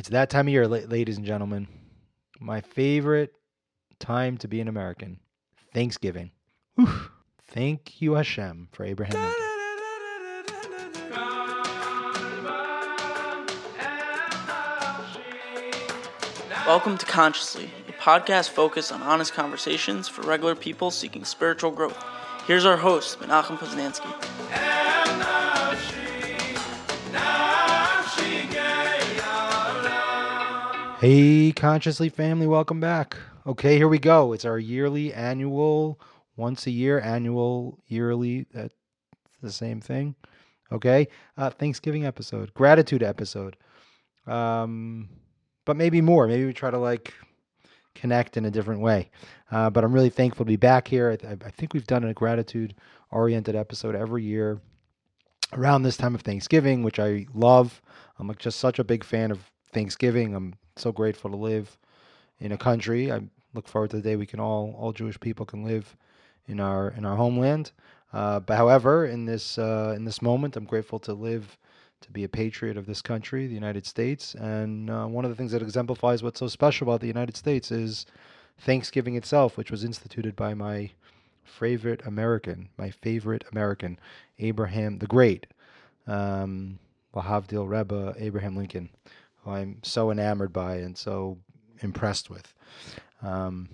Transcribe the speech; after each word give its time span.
It's 0.00 0.08
that 0.08 0.30
time 0.30 0.46
of 0.46 0.52
year, 0.54 0.66
ladies 0.66 1.18
and 1.18 1.26
gentlemen. 1.26 1.68
My 2.40 2.62
favorite 2.62 3.34
time 3.98 4.38
to 4.38 4.48
be 4.48 4.62
an 4.62 4.66
American 4.66 5.20
Thanksgiving. 5.74 6.30
Whew. 6.76 6.88
Thank 7.48 8.00
you, 8.00 8.14
Hashem, 8.14 8.68
for 8.72 8.86
Abraham 8.86 9.22
Lincoln. 9.22 9.34
Welcome 16.66 16.96
to 16.96 17.04
Consciously, 17.04 17.70
a 17.86 17.92
podcast 17.92 18.48
focused 18.48 18.92
on 18.92 19.02
honest 19.02 19.34
conversations 19.34 20.08
for 20.08 20.22
regular 20.22 20.54
people 20.54 20.90
seeking 20.90 21.26
spiritual 21.26 21.72
growth. 21.72 22.02
Here's 22.46 22.64
our 22.64 22.78
host, 22.78 23.18
Menachem 23.18 23.58
Poznanski. 23.58 24.69
Hey, 31.00 31.52
Consciously 31.52 32.10
family, 32.10 32.46
welcome 32.46 32.78
back. 32.78 33.16
Okay, 33.46 33.78
here 33.78 33.88
we 33.88 33.98
go. 33.98 34.34
It's 34.34 34.44
our 34.44 34.58
yearly, 34.58 35.14
annual, 35.14 35.98
once 36.36 36.66
a 36.66 36.70
year, 36.70 37.00
annual, 37.00 37.78
yearly. 37.86 38.46
That's 38.52 38.74
the 39.40 39.50
same 39.50 39.80
thing. 39.80 40.14
Okay, 40.70 41.08
uh, 41.38 41.48
Thanksgiving 41.48 42.04
episode, 42.04 42.52
gratitude 42.52 43.02
episode. 43.02 43.56
Um, 44.26 45.08
but 45.64 45.74
maybe 45.74 46.02
more. 46.02 46.26
Maybe 46.26 46.44
we 46.44 46.52
try 46.52 46.70
to 46.70 46.76
like 46.76 47.14
connect 47.94 48.36
in 48.36 48.44
a 48.44 48.50
different 48.50 48.82
way. 48.82 49.10
Uh, 49.50 49.70
but 49.70 49.84
I'm 49.84 49.94
really 49.94 50.10
thankful 50.10 50.44
to 50.44 50.50
be 50.50 50.56
back 50.56 50.86
here. 50.86 51.16
I, 51.26 51.46
I 51.46 51.50
think 51.50 51.72
we've 51.72 51.86
done 51.86 52.04
a 52.04 52.12
gratitude 52.12 52.74
oriented 53.10 53.56
episode 53.56 53.94
every 53.94 54.24
year 54.24 54.60
around 55.54 55.82
this 55.82 55.96
time 55.96 56.14
of 56.14 56.20
Thanksgiving, 56.20 56.82
which 56.82 56.98
I 56.98 57.26
love. 57.32 57.80
I'm 58.18 58.28
like 58.28 58.38
just 58.38 58.60
such 58.60 58.78
a 58.78 58.84
big 58.84 59.02
fan 59.02 59.30
of 59.30 59.40
Thanksgiving. 59.72 60.34
I'm 60.34 60.56
so 60.80 60.92
grateful 60.92 61.30
to 61.30 61.36
live 61.36 61.78
in 62.40 62.52
a 62.52 62.58
country. 62.58 63.12
I 63.12 63.20
look 63.54 63.68
forward 63.68 63.90
to 63.90 63.96
the 63.96 64.02
day 64.02 64.16
we 64.16 64.26
can 64.26 64.40
all 64.40 64.74
all 64.78 64.92
Jewish 64.92 65.18
people 65.20 65.46
can 65.46 65.64
live 65.64 65.96
in 66.46 66.60
our 66.60 66.90
in 66.96 67.04
our 67.04 67.16
homeland. 67.16 67.72
Uh, 68.12 68.40
but 68.40 68.56
however, 68.56 69.06
in 69.06 69.26
this 69.26 69.58
uh, 69.58 69.94
in 69.96 70.04
this 70.04 70.20
moment, 70.20 70.56
I'm 70.56 70.64
grateful 70.64 70.98
to 71.00 71.12
live 71.12 71.56
to 72.00 72.10
be 72.10 72.24
a 72.24 72.28
patriot 72.28 72.76
of 72.76 72.86
this 72.86 73.02
country, 73.02 73.46
the 73.46 73.54
United 73.54 73.86
States. 73.86 74.34
And 74.34 74.90
uh, 74.90 75.06
one 75.06 75.24
of 75.24 75.30
the 75.30 75.36
things 75.36 75.52
that 75.52 75.62
exemplifies 75.62 76.22
what's 76.22 76.40
so 76.40 76.48
special 76.48 76.88
about 76.88 77.00
the 77.00 77.06
United 77.06 77.36
States 77.36 77.70
is 77.70 78.06
Thanksgiving 78.58 79.16
itself, 79.16 79.56
which 79.56 79.70
was 79.70 79.84
instituted 79.84 80.34
by 80.34 80.54
my 80.54 80.90
favorite 81.44 82.02
American, 82.06 82.68
my 82.78 82.90
favorite 82.90 83.44
American, 83.52 83.98
Abraham 84.38 84.98
the 84.98 85.06
Great, 85.06 85.46
um, 86.06 86.78
Lahavdil 87.14 87.68
Rebbe, 87.68 88.14
Abraham 88.18 88.56
Lincoln, 88.56 88.88
who 89.44 89.50
I'm 89.50 89.78
so 89.82 90.10
enamored 90.10 90.52
by 90.52 90.76
and 90.76 90.96
so 90.96 91.38
impressed 91.80 92.30
with. 92.30 92.52
Um, 93.22 93.68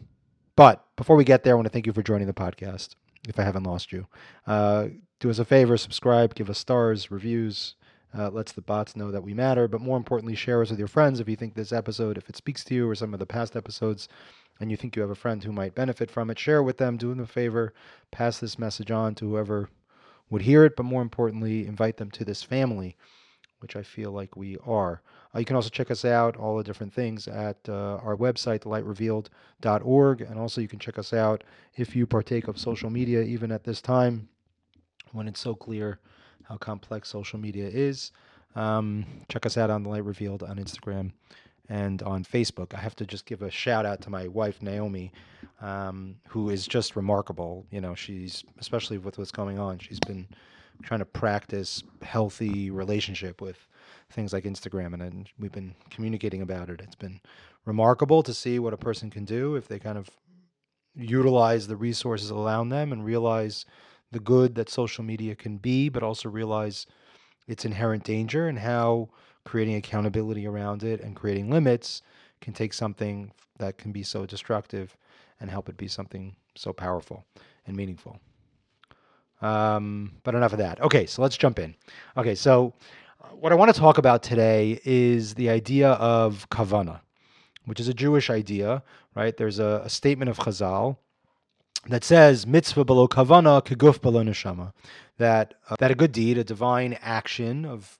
but 0.57 0.85
before 0.97 1.17
we 1.17 1.25
get 1.25 1.45
there, 1.45 1.55
I 1.55 1.57
want 1.57 1.67
to 1.67 1.73
thank 1.73 1.87
you 1.87 1.93
for 1.93 2.03
joining 2.03 2.27
the 2.27 2.33
podcast. 2.33 2.95
If 3.29 3.39
I 3.39 3.43
haven't 3.43 3.65
lost 3.65 3.93
you, 3.93 4.07
uh, 4.47 4.89
do 5.19 5.31
us 5.31 5.39
a 5.39 5.45
favor, 5.45 5.77
subscribe, 5.77 6.35
give 6.35 6.49
us 6.51 6.59
stars, 6.59 7.11
reviews. 7.11 7.75
Uh, 8.17 8.31
lets 8.31 8.53
the 8.53 8.63
bots 8.63 8.97
know 8.97 9.11
that 9.11 9.23
we 9.23 9.35
matter, 9.35 9.69
but 9.69 9.81
more 9.81 9.99
importantly, 9.99 10.35
share 10.35 10.63
us 10.63 10.71
with 10.71 10.79
your 10.79 10.89
friends 10.89 11.21
if 11.21 11.29
you 11.29 11.37
think 11.37 11.55
this 11.55 11.73
episode, 11.73 12.17
if 12.17 12.31
it 12.31 12.37
speaks 12.37 12.65
to 12.65 12.75
you 12.75 12.89
or 12.89 12.95
some 12.95 13.13
of 13.13 13.21
the 13.21 13.27
past 13.27 13.55
episodes, 13.57 14.09
and 14.59 14.71
you 14.71 14.77
think 14.77 14.97
you 14.97 15.03
have 15.03 15.11
a 15.11 15.15
friend 15.15 15.45
who 15.45 15.53
might 15.53 15.75
benefit 15.75 16.11
from 16.11 16.31
it, 16.31 16.39
share 16.39 16.59
it 16.59 16.63
with 16.63 16.79
them, 16.79 16.97
do 16.97 17.11
them 17.11 17.21
a 17.21 17.27
favor, 17.27 17.75
pass 18.11 18.39
this 18.39 18.59
message 18.59 18.91
on 18.91 19.15
to 19.17 19.29
whoever 19.29 19.69
would 20.31 20.43
hear 20.43 20.65
it, 20.65 20.77
but 20.77 20.85
more 20.85 21.03
importantly, 21.03 21.67
invite 21.67 21.99
them 21.99 22.11
to 22.13 22.25
this 22.25 22.43
family, 22.43 22.97
which 23.59 23.77
I 23.77 23.83
feel 23.83 24.13
like 24.13 24.37
we 24.37 24.57
are. 24.65 25.03
Uh, 25.37 25.39
you 25.39 25.45
can 25.45 25.57
also 25.57 25.69
check 25.69 25.91
us 25.91 26.05
out, 26.05 26.37
all 26.37 26.57
the 26.57 26.65
different 26.65 26.95
things, 26.95 27.29
at 27.29 27.59
uh, 27.69 27.99
our 28.03 28.17
website, 28.17 28.61
thelightrevealed.org. 28.61 30.21
And 30.23 30.39
also, 30.39 30.61
you 30.63 30.69
can 30.69 30.79
check 30.79 30.99
us 30.99 31.13
out 31.13 31.45
if 31.77 31.95
you 31.95 32.07
partake 32.07 32.49
of 32.49 32.59
social 32.59 32.89
media, 32.89 33.21
even 33.21 33.53
at 33.53 33.65
this 33.65 33.83
time 33.83 34.29
when 35.13 35.29
it's 35.29 35.41
so 35.41 35.55
clear 35.55 35.99
how 36.45 36.57
complex 36.57 37.11
social 37.11 37.39
media 37.39 37.67
is. 37.67 38.13
Um, 38.55 39.05
check 39.29 39.45
us 39.45 39.59
out 39.59 39.69
on 39.69 39.83
The 39.83 39.91
Light 39.91 40.05
Revealed 40.05 40.43
on 40.43 40.57
Instagram 40.57 41.13
and 41.69 42.03
on 42.03 42.25
Facebook. 42.25 42.73
I 42.73 42.79
have 42.79 42.97
to 42.97 43.05
just 43.05 43.27
give 43.27 43.43
a 43.43 43.51
shout 43.51 43.85
out 43.85 44.01
to 44.03 44.11
my 44.11 44.29
wife, 44.29 44.63
Naomi, 44.63 45.13
um, 45.61 46.17
who 46.29 46.49
is 46.49 46.67
just 46.67 46.97
remarkable. 46.97 47.67
You 47.71 47.83
know, 47.83 47.95
she's, 47.95 48.43
especially 48.59 48.97
with 48.97 49.19
what's 49.19 49.33
going 49.33 49.59
on, 49.59 49.81
she's 49.81 50.01
been 50.01 50.29
trying 50.83 51.01
to 51.01 51.07
practice 51.07 51.83
healthy 52.03 52.71
relationship 52.71 53.43
with 53.43 53.67
things 54.11 54.33
like 54.33 54.45
Instagram, 54.45 54.95
and, 54.95 55.03
and 55.03 55.29
we've 55.39 55.53
been 55.53 55.75
communicating 55.91 56.43
about 56.43 56.71
it. 56.71 56.81
It's 56.83 56.95
been 56.95 57.21
remarkable 57.65 58.23
to 58.23 58.33
see 58.33 58.59
what 58.59 58.73
a 58.73 58.79
person 58.79 59.11
can 59.11 59.25
do 59.25 59.57
if 59.57 59.69
they 59.69 59.79
kind 59.79 59.99
of 59.99 60.09
utilize 60.95 61.67
the 61.67 61.77
resources 61.77 62.31
around 62.31 62.71
them 62.71 62.93
and 62.93 63.05
realize 63.05 63.67
the 64.13 64.21
good 64.21 64.55
that 64.55 64.71
social 64.71 65.05
media 65.05 65.35
can 65.35 65.59
be, 65.59 65.89
but 65.89 66.03
also 66.03 66.29
realize 66.29 66.87
its 67.49 67.65
inherent 67.65 68.05
danger 68.05 68.49
and 68.49 68.59
how 68.59 69.09
creating 69.45 69.77
accountability 69.77 70.47
around 70.47 70.83
it 70.83 71.01
and 71.01 71.15
creating 71.15 71.51
limits 71.51 72.03
can 72.41 72.53
take 72.53 72.73
something 72.73 73.31
that 73.59 73.79
can 73.79 73.93
be 73.93 74.03
so 74.03 74.27
destructive 74.27 74.97
and 75.41 75.51
help 75.51 75.69
it 75.69 75.77
be 75.77 75.89
something 75.89 76.35
so 76.55 76.73
powerful 76.73 77.25
and 77.67 77.77
meaningful. 77.77 78.19
Um, 79.43 80.13
but 80.25 80.35
enough 80.35 80.53
of 80.53 80.59
that. 80.59 80.81
Okay, 80.81 81.07
so 81.07 81.23
let's 81.23 81.37
jump 81.37 81.59
in. 81.59 81.75
Okay, 82.17 82.35
so 82.35 82.73
what 83.33 83.53
I 83.53 83.55
want 83.55 83.75
to 83.75 83.81
talk 83.81 83.99
about 83.99 84.23
today 84.23 84.81
is 84.85 85.35
the 85.35 85.51
idea 85.51 85.91
of 85.93 86.49
kavana, 86.51 87.01
which 87.65 87.81
is 87.81 87.89
a 87.89 87.95
Jewish 87.95 88.31
idea, 88.31 88.83
right? 89.15 89.37
There's 89.37 89.59
a, 89.59 89.83
a 89.85 89.89
statement 89.91 90.31
of 90.31 90.39
Chazal 90.39 90.97
that 91.89 92.05
says 92.05 92.47
mitzvah 92.47 92.85
below 92.85 93.09
kavana 93.09 93.65
keguf 93.65 94.01
below 94.01 94.23
neshama, 94.23 94.73
that 95.19 95.55
uh, 95.71 95.77
that 95.79 95.91
a 95.91 95.95
good 95.95 96.13
deed, 96.13 96.39
a 96.39 96.45
divine 96.45 96.99
action 97.01 97.65
of 97.65 97.99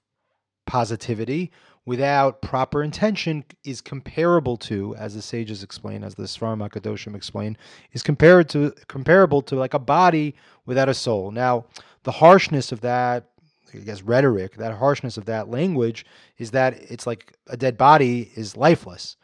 positivity 0.65 1.51
without 1.85 2.41
proper 2.41 2.83
intention 2.83 3.45
is 3.63 3.79
comparable 3.79 4.57
to, 4.57 4.93
as 4.97 5.15
the 5.15 5.21
sages 5.21 5.63
explain, 5.63 6.03
as 6.03 6.15
the 6.15 6.23
Svarim 6.23 6.67
Akadoshim 6.67 7.15
explain, 7.15 7.57
is 7.93 8.03
compared 8.03 8.49
to 8.49 8.73
comparable 8.89 9.41
to 9.41 9.55
like 9.55 9.73
a 9.73 9.79
body 9.79 10.35
without 10.65 10.89
a 10.89 10.93
soul. 10.93 11.31
Now, 11.31 11.65
the 12.03 12.11
harshness 12.11 12.73
of 12.73 12.81
that, 12.81 13.29
I 13.73 13.77
guess, 13.79 14.01
rhetoric, 14.01 14.55
that 14.55 14.75
harshness 14.75 15.17
of 15.17 15.25
that 15.25 15.49
language 15.49 16.05
is 16.37 16.51
that 16.51 16.73
it's 16.89 17.07
like 17.07 17.35
a 17.47 17.57
dead 17.57 17.77
body 17.77 18.31
is 18.35 18.57
lifeless, 18.57 19.17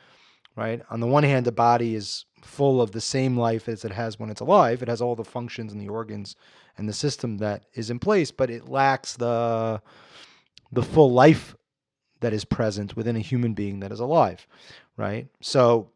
right? 0.55 0.81
On 0.89 0.99
the 0.99 1.07
one 1.07 1.23
hand, 1.23 1.45
the 1.45 1.51
body 1.51 1.95
is 1.95 2.25
full 2.41 2.81
of 2.81 2.91
the 2.91 3.01
same 3.01 3.37
life 3.37 3.69
as 3.69 3.85
it 3.85 3.91
has 3.91 4.19
when 4.19 4.29
it's 4.29 4.41
alive. 4.41 4.81
It 4.81 4.89
has 4.89 5.01
all 5.01 5.15
the 5.15 5.23
functions 5.23 5.71
and 5.71 5.81
the 5.81 5.89
organs 5.89 6.35
and 6.77 6.87
the 6.87 6.93
system 6.93 7.37
that 7.37 7.65
is 7.73 7.89
in 7.89 7.99
place, 7.99 8.31
but 8.31 8.49
it 8.49 8.67
lacks 8.67 9.15
the 9.15 9.81
the 10.71 10.83
full 10.83 11.11
life 11.11 11.55
that 12.21 12.33
is 12.33 12.45
present 12.45 12.95
within 12.95 13.15
a 13.15 13.19
human 13.19 13.53
being 13.53 13.79
that 13.81 13.91
is 13.91 13.99
alive, 13.99 14.47
right? 14.97 15.27
So 15.41 15.89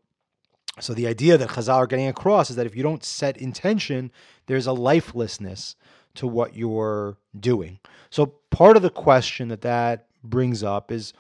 so 0.79 0.93
the 0.93 1.07
idea 1.07 1.37
that 1.37 1.49
Chazal 1.49 1.75
are 1.75 1.87
getting 1.87 2.07
across 2.07 2.49
is 2.49 2.55
that 2.55 2.67
if 2.67 2.75
you 2.75 2.83
don't 2.83 3.03
set 3.03 3.37
intention, 3.37 4.11
there's 4.45 4.67
a 4.67 4.73
lifelessness 4.73 5.75
to 6.17 6.27
what 6.27 6.55
you're 6.55 7.17
doing. 7.39 7.79
So 8.09 8.27
part 8.49 8.77
of 8.77 8.83
the 8.83 8.89
question 8.89 9.47
that 9.49 9.61
that 9.61 10.07
brings 10.23 10.63
up 10.63 10.91
is 10.91 11.13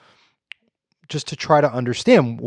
just 1.07 1.27
to 1.27 1.35
try 1.35 1.61
to 1.61 1.71
understand 1.71 2.39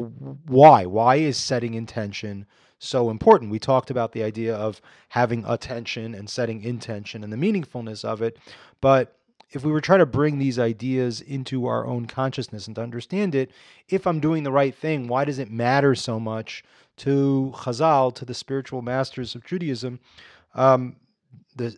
why. 0.46 0.84
Why 0.84 1.16
is 1.16 1.36
setting 1.36 1.74
intention 1.74 2.46
so 2.78 3.10
important? 3.10 3.50
We 3.50 3.58
talked 3.58 3.90
about 3.90 4.12
the 4.12 4.22
idea 4.22 4.54
of 4.54 4.80
having 5.08 5.44
attention 5.46 6.14
and 6.14 6.28
setting 6.28 6.62
intention 6.62 7.24
and 7.24 7.32
the 7.32 7.36
meaningfulness 7.36 8.04
of 8.04 8.22
it, 8.22 8.38
but 8.80 9.16
if 9.52 9.64
we 9.64 9.72
were 9.72 9.80
trying 9.80 9.98
to 9.98 10.06
bring 10.06 10.38
these 10.38 10.58
ideas 10.58 11.20
into 11.20 11.66
our 11.66 11.84
own 11.84 12.06
consciousness 12.06 12.66
and 12.66 12.76
to 12.76 12.82
understand 12.82 13.34
it, 13.34 13.50
if 13.88 14.06
I'm 14.06 14.20
doing 14.20 14.44
the 14.44 14.52
right 14.52 14.74
thing, 14.74 15.08
why 15.08 15.24
does 15.24 15.40
it 15.40 15.50
matter 15.50 15.94
so 15.94 16.20
much 16.20 16.62
to 16.98 17.52
Chazal, 17.56 18.14
to 18.14 18.24
the 18.24 18.34
spiritual 18.34 18.82
masters 18.82 19.34
of 19.34 19.44
Judaism, 19.44 19.98
um, 20.54 20.96
the 21.56 21.76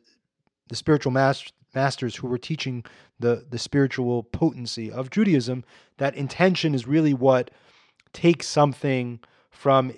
the 0.72 0.76
spiritual 0.76 1.12
mas- 1.12 1.52
masters 1.74 2.16
who 2.16 2.26
were 2.26 2.38
teaching 2.38 2.82
the 3.20 3.44
the 3.50 3.58
spiritual 3.58 4.22
potency 4.22 4.90
of 4.90 5.10
Judaism? 5.10 5.64
That 5.98 6.14
intention 6.16 6.74
is 6.74 6.86
really 6.86 7.12
what 7.12 7.50
takes 8.14 8.46
something 8.48 9.20
from 9.50 9.92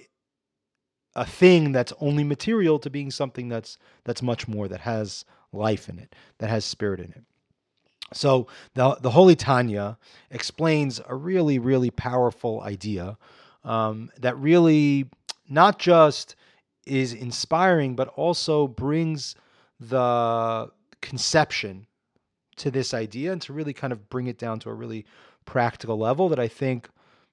a 1.14 1.24
thing 1.24 1.70
that's 1.70 1.92
only 2.00 2.24
material 2.24 2.80
to 2.80 2.90
being 2.90 3.12
something 3.12 3.48
that's 3.48 3.78
that's 4.02 4.20
much 4.20 4.48
more 4.48 4.66
that 4.66 4.80
has 4.80 5.24
life 5.52 5.88
in 5.88 6.00
it, 6.00 6.12
that 6.38 6.50
has 6.50 6.64
spirit 6.64 6.98
in 6.98 7.12
it. 7.12 7.22
So 8.12 8.48
the 8.74 8.96
the 9.00 9.10
Holy 9.10 9.36
Tanya 9.36 9.96
explains 10.32 11.00
a 11.08 11.14
really 11.14 11.60
really 11.60 11.90
powerful 11.90 12.62
idea 12.62 13.16
um, 13.62 14.10
that 14.18 14.36
really 14.38 15.08
not 15.48 15.78
just 15.78 16.34
is 16.84 17.12
inspiring, 17.12 17.94
but 17.94 18.08
also 18.08 18.66
brings 18.66 19.36
the 19.88 20.70
conception 21.00 21.86
to 22.56 22.70
this 22.70 22.94
idea 22.94 23.32
and 23.32 23.42
to 23.42 23.52
really 23.52 23.72
kind 23.72 23.92
of 23.92 24.08
bring 24.08 24.26
it 24.26 24.38
down 24.38 24.58
to 24.60 24.70
a 24.70 24.74
really 24.74 25.04
practical 25.44 25.98
level 25.98 26.28
that 26.28 26.38
I 26.38 26.48
think 26.48 26.88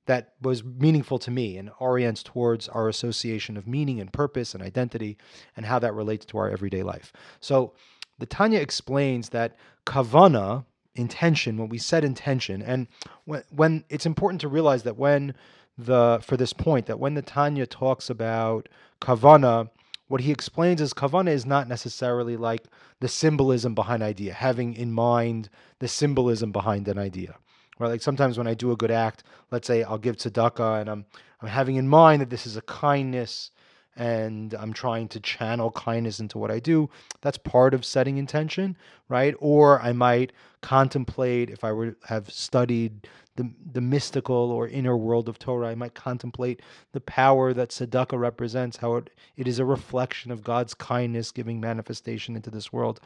that 0.07 0.33
was 0.41 0.63
meaningful 0.63 1.19
to 1.19 1.31
me 1.31 1.57
and 1.57 1.69
orients 1.79 2.23
towards 2.23 2.67
our 2.69 2.89
association 2.89 3.55
of 3.55 3.67
meaning 3.67 3.99
and 3.99 4.11
purpose 4.11 4.53
and 4.53 4.63
identity 4.63 5.17
and 5.55 5.65
how 5.65 5.79
that 5.79 5.93
relates 5.93 6.25
to 6.25 6.37
our 6.37 6.49
everyday 6.49 6.83
life. 6.83 7.13
So 7.39 7.73
the 8.17 8.25
Tanya 8.25 8.59
explains 8.59 9.29
that 9.29 9.55
kavana, 9.85 10.65
intention, 10.95 11.57
when 11.57 11.69
we 11.69 11.77
set 11.77 12.03
intention, 12.03 12.61
and 12.61 12.87
when, 13.25 13.43
when 13.51 13.83
it's 13.89 14.05
important 14.05 14.41
to 14.41 14.47
realize 14.47 14.83
that 14.83 14.97
when 14.97 15.35
the 15.77 16.19
for 16.21 16.35
this 16.35 16.53
point 16.53 16.85
that 16.87 16.99
when 16.99 17.13
the 17.13 17.21
Tanya 17.21 17.65
talks 17.65 18.09
about 18.09 18.67
kavana, 19.01 19.69
what 20.11 20.19
he 20.19 20.31
explains 20.31 20.81
is 20.81 20.93
kavana 20.93 21.29
is 21.29 21.45
not 21.45 21.69
necessarily 21.69 22.35
like 22.35 22.65
the 22.99 23.07
symbolism 23.07 23.73
behind 23.73 24.03
idea, 24.03 24.33
having 24.33 24.73
in 24.73 24.91
mind 24.91 25.49
the 25.79 25.87
symbolism 25.87 26.51
behind 26.51 26.85
an 26.89 26.97
idea. 26.97 27.37
Right? 27.79 27.87
Like 27.87 28.01
sometimes 28.01 28.37
when 28.37 28.45
I 28.45 28.53
do 28.53 28.73
a 28.73 28.75
good 28.75 28.91
act, 28.91 29.23
let's 29.51 29.67
say 29.67 29.83
I'll 29.83 29.97
give 29.97 30.17
tzedakah 30.17 30.81
and 30.81 30.89
I'm 30.89 31.05
I'm 31.41 31.47
having 31.47 31.77
in 31.77 31.87
mind 31.87 32.21
that 32.21 32.29
this 32.29 32.45
is 32.45 32.57
a 32.57 32.61
kindness 32.63 33.51
and 33.95 34.53
I'm 34.53 34.73
trying 34.73 35.07
to 35.09 35.19
channel 35.19 35.71
kindness 35.71 36.19
into 36.19 36.37
what 36.37 36.51
I 36.51 36.59
do. 36.59 36.89
That's 37.21 37.37
part 37.37 37.73
of 37.73 37.85
setting 37.85 38.17
intention, 38.17 38.77
right? 39.09 39.35
Or 39.39 39.81
I 39.81 39.91
might 39.91 40.31
contemplate 40.61 41.49
if 41.49 41.63
I 41.63 41.71
were 41.71 41.95
have 42.05 42.29
studied 42.29 43.07
the, 43.35 43.49
the 43.73 43.81
mystical 43.81 44.51
or 44.51 44.67
inner 44.67 44.97
world 44.97 45.29
of 45.29 45.39
Torah, 45.39 45.69
I 45.69 45.75
might 45.75 45.93
contemplate 45.93 46.61
the 46.91 46.99
power 47.01 47.53
that 47.53 47.69
tzedakah 47.69 48.19
represents, 48.19 48.77
how 48.77 48.95
it, 48.95 49.09
it 49.37 49.47
is 49.47 49.59
a 49.59 49.65
reflection 49.65 50.31
of 50.31 50.43
God's 50.43 50.73
kindness 50.73 51.31
giving 51.31 51.59
manifestation 51.59 52.35
into 52.35 52.49
this 52.49 52.73
world 52.73 52.99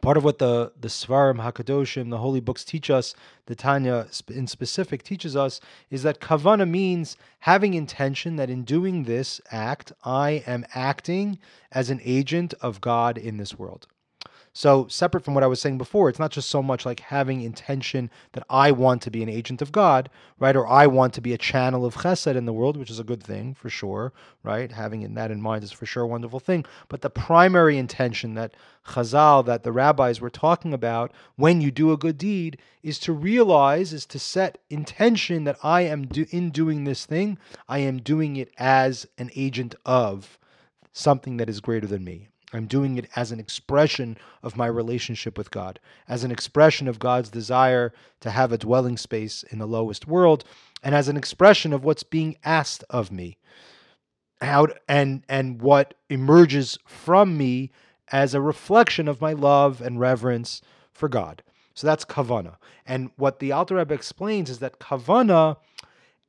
part 0.00 0.16
of 0.16 0.24
what 0.24 0.38
the 0.38 0.72
the 0.80 0.88
Svarim 0.88 1.40
Hakadoshim, 1.40 2.10
the 2.10 2.18
holy 2.18 2.40
books 2.40 2.64
teach 2.64 2.90
us, 2.90 3.14
the 3.46 3.54
Tanya 3.54 4.06
in 4.28 4.46
specific 4.46 5.02
teaches 5.02 5.36
us, 5.36 5.60
is 5.90 6.02
that 6.02 6.20
kavana 6.20 6.68
means 6.68 7.16
having 7.40 7.74
intention 7.74 8.36
that 8.36 8.50
in 8.50 8.64
doing 8.64 9.04
this 9.04 9.40
act, 9.50 9.92
I 10.04 10.42
am 10.46 10.64
acting 10.74 11.38
as 11.70 11.90
an 11.90 12.00
agent 12.04 12.54
of 12.60 12.80
God 12.80 13.18
in 13.18 13.36
this 13.36 13.58
world. 13.58 13.86
So, 14.54 14.86
separate 14.86 15.24
from 15.24 15.32
what 15.32 15.44
I 15.44 15.46
was 15.46 15.62
saying 15.62 15.78
before, 15.78 16.10
it's 16.10 16.18
not 16.18 16.30
just 16.30 16.50
so 16.50 16.62
much 16.62 16.84
like 16.84 17.00
having 17.00 17.40
intention 17.40 18.10
that 18.32 18.44
I 18.50 18.70
want 18.70 19.00
to 19.02 19.10
be 19.10 19.22
an 19.22 19.30
agent 19.30 19.62
of 19.62 19.72
God, 19.72 20.10
right? 20.38 20.54
Or 20.54 20.66
I 20.66 20.86
want 20.86 21.14
to 21.14 21.22
be 21.22 21.32
a 21.32 21.38
channel 21.38 21.86
of 21.86 21.94
chesed 21.94 22.36
in 22.36 22.44
the 22.44 22.52
world, 22.52 22.76
which 22.76 22.90
is 22.90 22.98
a 22.98 23.04
good 23.04 23.22
thing 23.22 23.54
for 23.54 23.70
sure, 23.70 24.12
right? 24.42 24.70
Having 24.70 25.14
that 25.14 25.30
in 25.30 25.40
mind 25.40 25.64
is 25.64 25.72
for 25.72 25.86
sure 25.86 26.02
a 26.02 26.06
wonderful 26.06 26.38
thing. 26.38 26.66
But 26.88 27.00
the 27.00 27.08
primary 27.08 27.78
intention 27.78 28.34
that 28.34 28.54
Chazal, 28.88 29.42
that 29.46 29.62
the 29.62 29.72
rabbis 29.72 30.20
were 30.20 30.28
talking 30.28 30.74
about 30.74 31.12
when 31.36 31.62
you 31.62 31.70
do 31.70 31.90
a 31.90 31.96
good 31.96 32.18
deed, 32.18 32.58
is 32.82 32.98
to 32.98 33.12
realize, 33.14 33.94
is 33.94 34.04
to 34.06 34.18
set 34.18 34.58
intention 34.68 35.44
that 35.44 35.56
I 35.62 35.82
am 35.82 36.06
do, 36.06 36.26
in 36.30 36.50
doing 36.50 36.84
this 36.84 37.06
thing, 37.06 37.38
I 37.70 37.78
am 37.78 38.02
doing 38.02 38.36
it 38.36 38.52
as 38.58 39.06
an 39.16 39.30
agent 39.34 39.74
of 39.86 40.38
something 40.92 41.38
that 41.38 41.48
is 41.48 41.60
greater 41.60 41.86
than 41.86 42.04
me. 42.04 42.28
I'm 42.52 42.66
doing 42.66 42.98
it 42.98 43.08
as 43.16 43.32
an 43.32 43.40
expression 43.40 44.18
of 44.42 44.56
my 44.56 44.66
relationship 44.66 45.38
with 45.38 45.50
God, 45.50 45.80
as 46.08 46.24
an 46.24 46.30
expression 46.30 46.86
of 46.88 46.98
God's 46.98 47.30
desire 47.30 47.92
to 48.20 48.30
have 48.30 48.52
a 48.52 48.58
dwelling 48.58 48.96
space 48.96 49.42
in 49.44 49.58
the 49.58 49.66
lowest 49.66 50.06
world, 50.06 50.44
and 50.82 50.94
as 50.94 51.08
an 51.08 51.16
expression 51.16 51.72
of 51.72 51.84
what's 51.84 52.02
being 52.02 52.36
asked 52.44 52.84
of 52.90 53.10
me. 53.10 53.38
How 54.40 54.66
and 54.88 55.24
and 55.28 55.62
what 55.62 55.94
emerges 56.10 56.78
from 56.84 57.38
me 57.38 57.70
as 58.08 58.34
a 58.34 58.40
reflection 58.40 59.08
of 59.08 59.20
my 59.20 59.32
love 59.32 59.80
and 59.80 60.00
reverence 60.00 60.60
for 60.92 61.08
God. 61.08 61.42
So 61.74 61.86
that's 61.86 62.04
kavana. 62.04 62.56
And 62.84 63.10
what 63.16 63.38
the 63.38 63.52
Alter 63.52 63.76
Rebbe 63.76 63.94
explains 63.94 64.50
is 64.50 64.58
that 64.58 64.78
kavana 64.78 65.56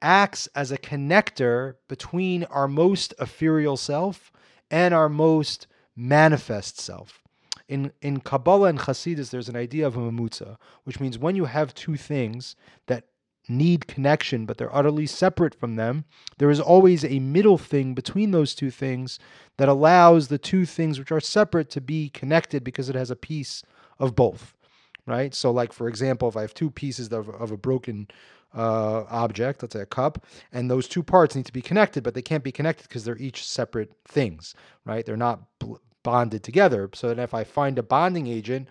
acts 0.02 0.48
as 0.56 0.72
a 0.72 0.78
connector 0.78 1.76
between 1.88 2.44
our 2.46 2.68
most 2.68 3.14
ethereal 3.20 3.78
self 3.78 4.32
and 4.70 4.94
our 4.94 5.10
most 5.10 5.68
manifest 5.96 6.80
self. 6.80 7.22
In, 7.68 7.92
in 8.02 8.20
Kabbalah 8.20 8.70
and 8.70 8.80
Hasidus, 8.80 9.30
there's 9.30 9.50
an 9.50 9.56
idea 9.56 9.88
of 9.88 9.96
a 9.96 10.00
mamutza, 10.00 10.58
which 10.84 11.00
means 11.00 11.18
when 11.18 11.36
you 11.36 11.46
have 11.46 11.74
two 11.74 11.96
things 11.96 12.56
that 12.88 13.06
need 13.48 13.88
connection, 13.88 14.46
but 14.46 14.58
they're 14.58 14.76
utterly 14.76 15.06
separate 15.06 15.56
from 15.56 15.76
them, 15.76 16.06
there 16.38 16.50
is 16.50 16.60
always 16.60 17.04
a 17.04 17.20
middle 17.20 17.58
thing 17.58 17.94
between 17.94 18.32
those 18.32 18.56
two 18.56 18.72
things 18.72 19.20
that 19.58 19.70
allows 19.70 20.28
the 20.28 20.38
two 20.38 20.66
things 20.66 20.98
which 20.98 21.12
are 21.12 21.20
separate 21.20 21.70
to 21.70 21.82
be 21.82 22.10
connected 22.10 22.64
because 22.64 22.90
it 22.90 22.96
has 22.96 23.12
a 23.12 23.16
piece 23.16 23.64
of 24.00 24.16
both. 24.16 24.56
Right? 25.06 25.34
So, 25.34 25.52
like, 25.52 25.74
for 25.74 25.90
example, 25.90 26.30
if 26.30 26.38
I 26.38 26.42
have 26.42 26.54
two 26.54 26.72
pieces 26.72 27.12
of, 27.12 27.28
of 27.30 27.52
a 27.52 27.58
broken 27.58 28.08
uh, 28.56 29.04
object, 29.10 29.62
let's 29.62 29.74
say 29.74 29.82
a 29.82 29.86
cup, 29.86 30.26
and 30.52 30.70
those 30.70 30.88
two 30.88 31.04
parts 31.04 31.36
need 31.36 31.46
to 31.46 31.54
be 31.54 31.62
connected, 31.62 32.04
but 32.04 32.14
they 32.14 32.22
can't 32.22 32.44
be 32.44 32.52
connected 32.52 32.88
because 32.88 33.04
they're 33.04 33.18
each 33.18 33.46
separate 33.46 33.92
things, 34.06 34.56
right? 34.86 35.06
They're 35.06 35.18
not 35.18 35.42
bl- 35.60 35.76
bonded 36.04 36.44
together. 36.44 36.90
So 36.94 37.10
that 37.10 37.20
if 37.20 37.34
I 37.34 37.44
find 37.44 37.78
a 37.80 37.84
bonding 37.84 38.28
agent, 38.28 38.68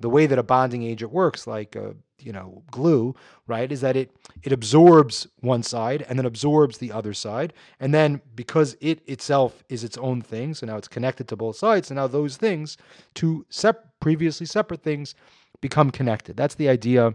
the 0.00 0.10
way 0.10 0.26
that 0.26 0.38
a 0.38 0.42
bonding 0.42 0.82
agent 0.82 1.12
works, 1.12 1.46
like 1.46 1.76
a, 1.76 1.94
you 2.18 2.32
know 2.32 2.62
glue, 2.70 3.14
right, 3.46 3.70
is 3.70 3.80
that 3.82 3.96
it 3.96 4.10
it 4.42 4.52
absorbs 4.52 5.26
one 5.40 5.62
side 5.62 6.04
and 6.08 6.18
then 6.18 6.26
absorbs 6.26 6.78
the 6.78 6.92
other 6.92 7.14
side, 7.14 7.52
and 7.80 7.94
then 7.94 8.20
because 8.34 8.76
it 8.80 9.02
itself 9.06 9.64
is 9.68 9.84
its 9.84 9.98
own 9.98 10.22
thing, 10.22 10.54
so 10.54 10.66
now 10.66 10.76
it's 10.76 10.88
connected 10.88 11.28
to 11.28 11.36
both 11.36 11.56
sides. 11.56 11.88
So 11.88 11.94
now 11.94 12.06
those 12.06 12.36
things, 12.36 12.76
two 13.14 13.46
sep- 13.50 13.98
previously 14.00 14.46
separate 14.46 14.82
things, 14.82 15.14
become 15.60 15.90
connected. 15.90 16.36
That's 16.36 16.56
the 16.56 16.68
idea 16.68 17.14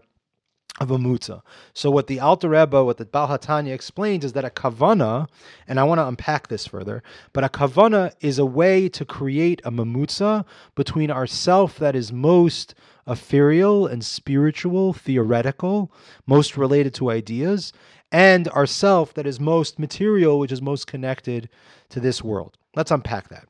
of 0.80 0.92
a 0.92 0.98
mutza. 0.98 1.42
So 1.74 1.92
what 1.92 2.08
the 2.08 2.20
Alter 2.20 2.50
Rebbe, 2.50 2.84
what 2.84 2.98
the 2.98 3.06
Bal 3.06 3.28
HaTanya 3.28 3.74
explains 3.74 4.24
is 4.24 4.34
that 4.34 4.46
a 4.46 4.50
kavana, 4.50 5.28
and 5.68 5.80
I 5.80 5.84
want 5.84 6.00
to 6.00 6.08
unpack 6.08 6.48
this 6.48 6.66
further, 6.68 7.04
but 7.34 7.44
a 7.44 7.50
kavana 7.50 8.14
is 8.22 8.40
a 8.40 8.46
way 8.46 8.88
to 8.90 9.06
create 9.06 9.62
a 9.66 9.72
mamutza 9.72 10.46
between 10.76 11.12
ourself 11.12 11.78
that 11.80 11.96
is 11.96 12.14
most 12.14 12.76
ethereal 13.08 13.88
and 13.88 14.04
spiritual, 14.06 14.94
theoretical, 14.94 15.92
most 16.26 16.56
related 16.56 16.94
to 16.94 17.10
ideas, 17.10 17.74
and 18.12 18.48
ourself 18.50 19.14
that 19.14 19.28
is 19.28 19.40
most 19.40 19.80
material, 19.80 20.40
which 20.40 20.52
is 20.52 20.62
most 20.62 20.88
connected 20.88 21.50
to 21.90 22.00
this 22.00 22.24
world. 22.24 22.58
Let's 22.76 22.92
unpack 22.92 23.30
that. 23.30 23.48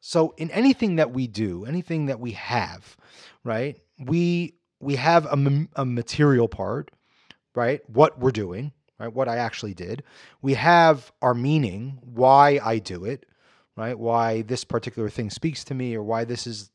So 0.00 0.34
in 0.36 0.50
anything 0.50 0.96
that 0.96 1.12
we 1.12 1.26
do, 1.26 1.64
anything 1.64 2.06
that 2.06 2.20
we 2.20 2.32
have, 2.32 2.96
right, 3.44 3.78
we 3.98 4.54
we 4.82 4.96
have 4.96 5.26
a, 5.26 5.66
a 5.76 5.84
material 5.84 6.48
part, 6.48 6.90
right? 7.54 7.80
What 7.88 8.18
we're 8.18 8.32
doing, 8.32 8.72
right? 8.98 9.12
What 9.12 9.28
I 9.28 9.36
actually 9.36 9.74
did. 9.74 10.02
We 10.42 10.54
have 10.54 11.12
our 11.22 11.34
meaning, 11.34 11.98
why 12.02 12.60
I 12.62 12.78
do 12.78 13.04
it, 13.04 13.24
right? 13.76 13.98
Why 13.98 14.42
this 14.42 14.64
particular 14.64 15.08
thing 15.08 15.30
speaks 15.30 15.64
to 15.64 15.74
me, 15.74 15.94
or 15.94 16.02
why 16.02 16.24
this 16.24 16.46
is 16.46 16.70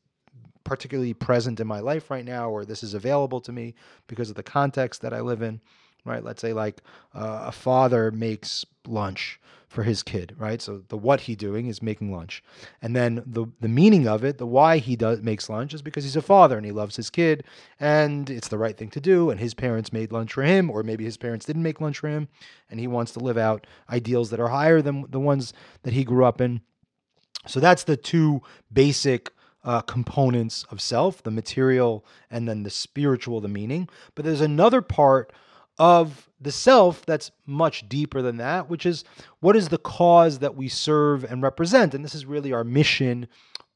particularly 0.64 1.14
present 1.14 1.60
in 1.60 1.66
my 1.66 1.80
life 1.80 2.10
right 2.10 2.24
now, 2.24 2.50
or 2.50 2.64
this 2.64 2.82
is 2.82 2.94
available 2.94 3.40
to 3.42 3.52
me 3.52 3.74
because 4.06 4.30
of 4.30 4.36
the 4.36 4.42
context 4.42 5.02
that 5.02 5.12
I 5.12 5.20
live 5.20 5.42
in, 5.42 5.60
right? 6.04 6.24
Let's 6.24 6.40
say 6.40 6.52
like 6.52 6.82
uh, 7.14 7.44
a 7.46 7.52
father 7.52 8.10
makes 8.10 8.64
lunch 8.86 9.40
for 9.68 9.82
his 9.82 10.02
kid, 10.02 10.34
right? 10.38 10.62
So 10.62 10.82
the 10.88 10.96
what 10.96 11.20
he 11.20 11.36
doing 11.36 11.66
is 11.66 11.82
making 11.82 12.10
lunch. 12.10 12.42
And 12.80 12.96
then 12.96 13.22
the 13.26 13.46
the 13.60 13.68
meaning 13.68 14.08
of 14.08 14.24
it, 14.24 14.38
the 14.38 14.46
why 14.46 14.78
he 14.78 14.96
does 14.96 15.20
makes 15.20 15.50
lunch 15.50 15.74
is 15.74 15.82
because 15.82 16.04
he's 16.04 16.16
a 16.16 16.22
father 16.22 16.56
and 16.56 16.64
he 16.64 16.72
loves 16.72 16.96
his 16.96 17.10
kid 17.10 17.44
and 17.78 18.30
it's 18.30 18.48
the 18.48 18.58
right 18.58 18.76
thing 18.76 18.90
to 18.90 19.00
do 19.00 19.30
and 19.30 19.38
his 19.38 19.54
parents 19.54 19.92
made 19.92 20.10
lunch 20.10 20.32
for 20.32 20.42
him 20.42 20.70
or 20.70 20.82
maybe 20.82 21.04
his 21.04 21.18
parents 21.18 21.44
didn't 21.44 21.62
make 21.62 21.80
lunch 21.80 21.98
for 21.98 22.08
him 22.08 22.28
and 22.70 22.80
he 22.80 22.86
wants 22.86 23.12
to 23.12 23.18
live 23.18 23.36
out 23.36 23.66
ideals 23.90 24.30
that 24.30 24.40
are 24.40 24.48
higher 24.48 24.80
than 24.80 25.04
the 25.10 25.20
ones 25.20 25.52
that 25.82 25.92
he 25.92 26.02
grew 26.02 26.24
up 26.24 26.40
in. 26.40 26.62
So 27.46 27.60
that's 27.60 27.84
the 27.84 27.96
two 27.96 28.42
basic 28.72 29.32
uh, 29.64 29.82
components 29.82 30.64
of 30.70 30.80
self, 30.80 31.22
the 31.22 31.30
material 31.30 32.06
and 32.30 32.48
then 32.48 32.62
the 32.62 32.70
spiritual, 32.70 33.40
the 33.40 33.48
meaning. 33.48 33.88
But 34.14 34.24
there's 34.24 34.40
another 34.40 34.80
part 34.80 35.30
of 35.78 36.28
the 36.40 36.52
self 36.52 37.04
that's 37.04 37.30
much 37.46 37.88
deeper 37.88 38.22
than 38.22 38.36
that, 38.36 38.68
which 38.68 38.86
is 38.86 39.04
what 39.40 39.56
is 39.56 39.68
the 39.68 39.78
cause 39.78 40.38
that 40.38 40.56
we 40.56 40.68
serve 40.68 41.24
and 41.24 41.42
represent? 41.42 41.94
And 41.94 42.04
this 42.04 42.14
is 42.14 42.26
really 42.26 42.52
our 42.52 42.64
mission 42.64 43.28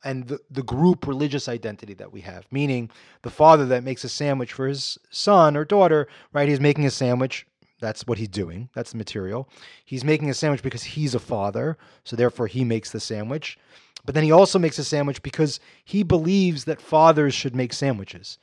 and 0.05 0.27
the, 0.27 0.39
the 0.51 0.63
group 0.63 1.07
religious 1.07 1.49
identity 1.49 1.95
that 1.95 2.13
we 2.13 2.21
have, 2.23 2.45
meaning 2.51 2.91
the 3.23 3.31
father 3.31 3.67
that 3.67 3.85
makes 3.85 4.05
a 4.05 4.09
sandwich 4.09 4.53
for 4.53 4.67
his 4.67 4.99
son 5.11 5.57
or 5.57 5.65
daughter, 5.65 6.09
right? 6.33 6.49
He's 6.49 6.61
making 6.61 6.87
a 6.87 6.91
sandwich. 6.91 7.47
That's 7.81 8.07
what 8.07 8.19
he's 8.19 8.29
doing. 8.29 8.69
That's 8.75 8.93
the 8.93 8.99
material. 8.99 9.49
He's 9.85 10.05
making 10.05 10.31
a 10.31 10.35
sandwich 10.35 10.63
because 10.63 10.83
he's 10.83 11.15
a 11.15 11.21
father, 11.21 11.77
so 12.05 12.17
therefore 12.17 12.47
he 12.47 12.65
makes 12.65 12.91
the 12.91 13.01
sandwich. 13.01 13.59
But 14.05 14.15
then 14.15 14.25
he 14.25 14.33
also 14.33 14.59
makes 14.59 14.79
a 14.79 14.85
sandwich 14.85 15.23
because 15.23 15.61
he 15.85 16.03
believes 16.03 16.65
that 16.65 16.81
fathers 16.81 17.35
should 17.35 17.55
make 17.55 17.73
sandwiches. 17.73 18.39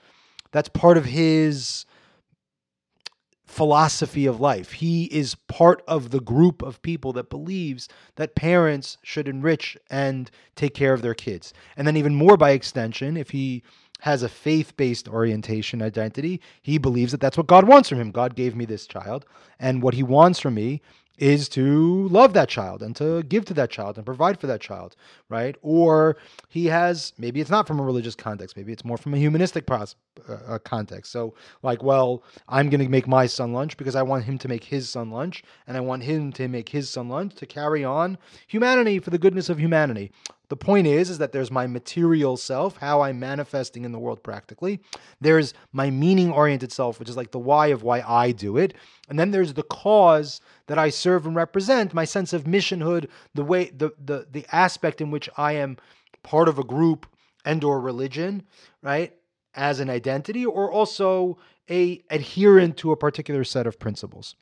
That's 0.52 0.70
part 0.70 0.98
of 0.98 1.06
his 1.06 1.86
philosophy 3.50 4.28
of 4.28 4.40
life. 4.40 4.74
He 4.74 5.06
is 5.06 5.34
part 5.34 5.82
of 5.88 6.12
the 6.12 6.20
group 6.22 6.62
of 6.62 6.82
people 6.84 7.12
that 7.14 7.32
believes 7.32 7.90
that 8.16 8.36
parents 8.36 9.00
should 9.02 9.28
enrich 9.28 9.76
and 9.90 10.30
take 10.56 10.76
care 10.76 10.94
of 10.94 11.02
their 11.02 11.16
kids. 11.16 11.52
And 11.76 11.88
then, 11.88 11.98
even 11.98 12.14
more 12.14 12.38
by 12.38 12.52
extension, 12.52 13.18
if 13.18 13.32
he 13.32 13.64
has 14.02 14.24
a 14.24 14.30
faith 14.30 14.78
based 14.78 15.10
orientation 15.10 15.82
identity. 15.82 16.40
He 16.62 16.78
believes 16.78 17.12
that 17.12 17.20
that's 17.20 17.36
what 17.36 17.48
God 17.48 17.68
wants 17.68 17.90
from 17.90 18.00
him. 18.00 18.12
God 18.12 18.36
gave 18.36 18.56
me 18.56 18.66
this 18.66 18.88
child, 18.88 19.26
and 19.60 19.82
what 19.84 19.94
he 19.94 20.04
wants 20.04 20.40
from 20.40 20.54
me 20.54 20.82
is 21.20 21.50
to 21.50 22.08
love 22.08 22.34
that 22.34 22.50
child 22.50 22.82
and 22.82 22.96
to 22.96 23.22
give 23.24 23.46
to 23.46 23.54
that 23.54 23.70
child 23.70 23.98
and 23.98 24.06
provide 24.06 24.40
for 24.40 24.48
that 24.48 24.62
child, 24.62 24.96
right? 25.28 25.56
Or 25.62 26.18
he 26.48 26.66
has 26.68 27.14
maybe 27.18 27.42
it's 27.42 27.50
not 27.50 27.68
from 27.68 27.80
a 27.80 27.84
religious 27.84 28.16
context, 28.16 28.56
maybe 28.56 28.72
it's 28.72 28.86
more 28.86 28.98
from 28.98 29.14
a 29.14 29.18
humanistic 29.18 29.66
pros- 29.66 29.96
uh, 30.28 30.34
uh 30.48 30.60
context. 30.60 31.12
So, 31.12 31.36
like, 31.62 31.84
well, 31.84 32.24
I'm 32.48 32.70
going 32.70 32.82
to 32.82 32.90
make 32.90 33.08
my 33.08 33.26
son 33.26 33.54
lunch 33.54 33.76
because 33.78 33.96
I 33.96 34.02
want 34.02 34.24
him 34.24 34.38
to 34.40 34.48
make 34.48 34.64
his 34.64 34.90
son 34.90 35.12
lunch, 35.12 35.44
and 35.68 35.76
I 35.76 35.82
want 35.82 36.04
him 36.04 36.32
to 36.34 36.48
make 36.48 36.70
his 36.70 36.90
son 36.90 37.10
lunch 37.10 37.36
to 37.36 37.46
carry 37.46 37.84
on 37.84 38.18
humanity 38.48 39.00
for 39.00 39.10
the 39.10 39.20
goodness 39.20 39.50
of 39.50 39.60
humanity. 39.60 40.12
The 40.50 40.58
point 40.58 40.88
is, 40.88 41.12
is 41.12 41.20
that 41.20 41.32
there's 41.32 41.52
my 41.52 41.68
material 41.68 42.36
self, 42.36 42.78
how 42.78 43.02
I'm 43.02 43.20
manifesting 43.20 43.86
in 43.86 43.92
the 43.92 44.00
world 44.00 44.24
practically. 44.24 44.80
There's 45.22 45.54
my 45.72 45.92
meaning-oriented 45.92 46.72
self, 46.72 47.00
which 47.00 47.08
is 47.08 47.16
like 47.16 47.32
the 47.32 47.40
why 47.40 47.68
of 47.68 47.84
why 47.84 48.02
I 48.02 48.32
do 48.32 48.58
it, 48.58 48.74
and 49.08 49.20
then 49.20 49.30
there's 49.30 49.54
the 49.54 49.64
cause 49.64 50.42
that 50.66 50.80
I 50.80 50.90
serve 50.90 51.28
and 51.28 51.36
represent, 51.36 51.94
my 51.94 52.06
sense 52.06 52.34
of 52.34 52.44
missionhood, 52.46 53.10
the 53.36 53.44
way, 53.44 53.70
the 53.70 53.92
the 54.04 54.28
the 54.32 54.46
aspect 54.52 55.02
in 55.02 55.12
which 55.12 55.30
I 55.38 55.54
am 55.54 55.78
part 56.24 56.50
of 56.50 56.58
a 56.58 56.64
group 56.64 57.06
and 57.46 57.64
or 57.64 57.80
religion, 57.80 58.44
right, 58.82 59.14
as 59.54 59.80
an 59.80 59.90
identity, 59.90 60.46
or 60.46 60.72
also 60.72 61.38
a 61.70 62.04
adherent 62.10 62.78
to 62.78 62.92
a 62.92 62.98
particular 62.98 63.44
set 63.44 63.68
of 63.68 63.80
principles 63.80 64.36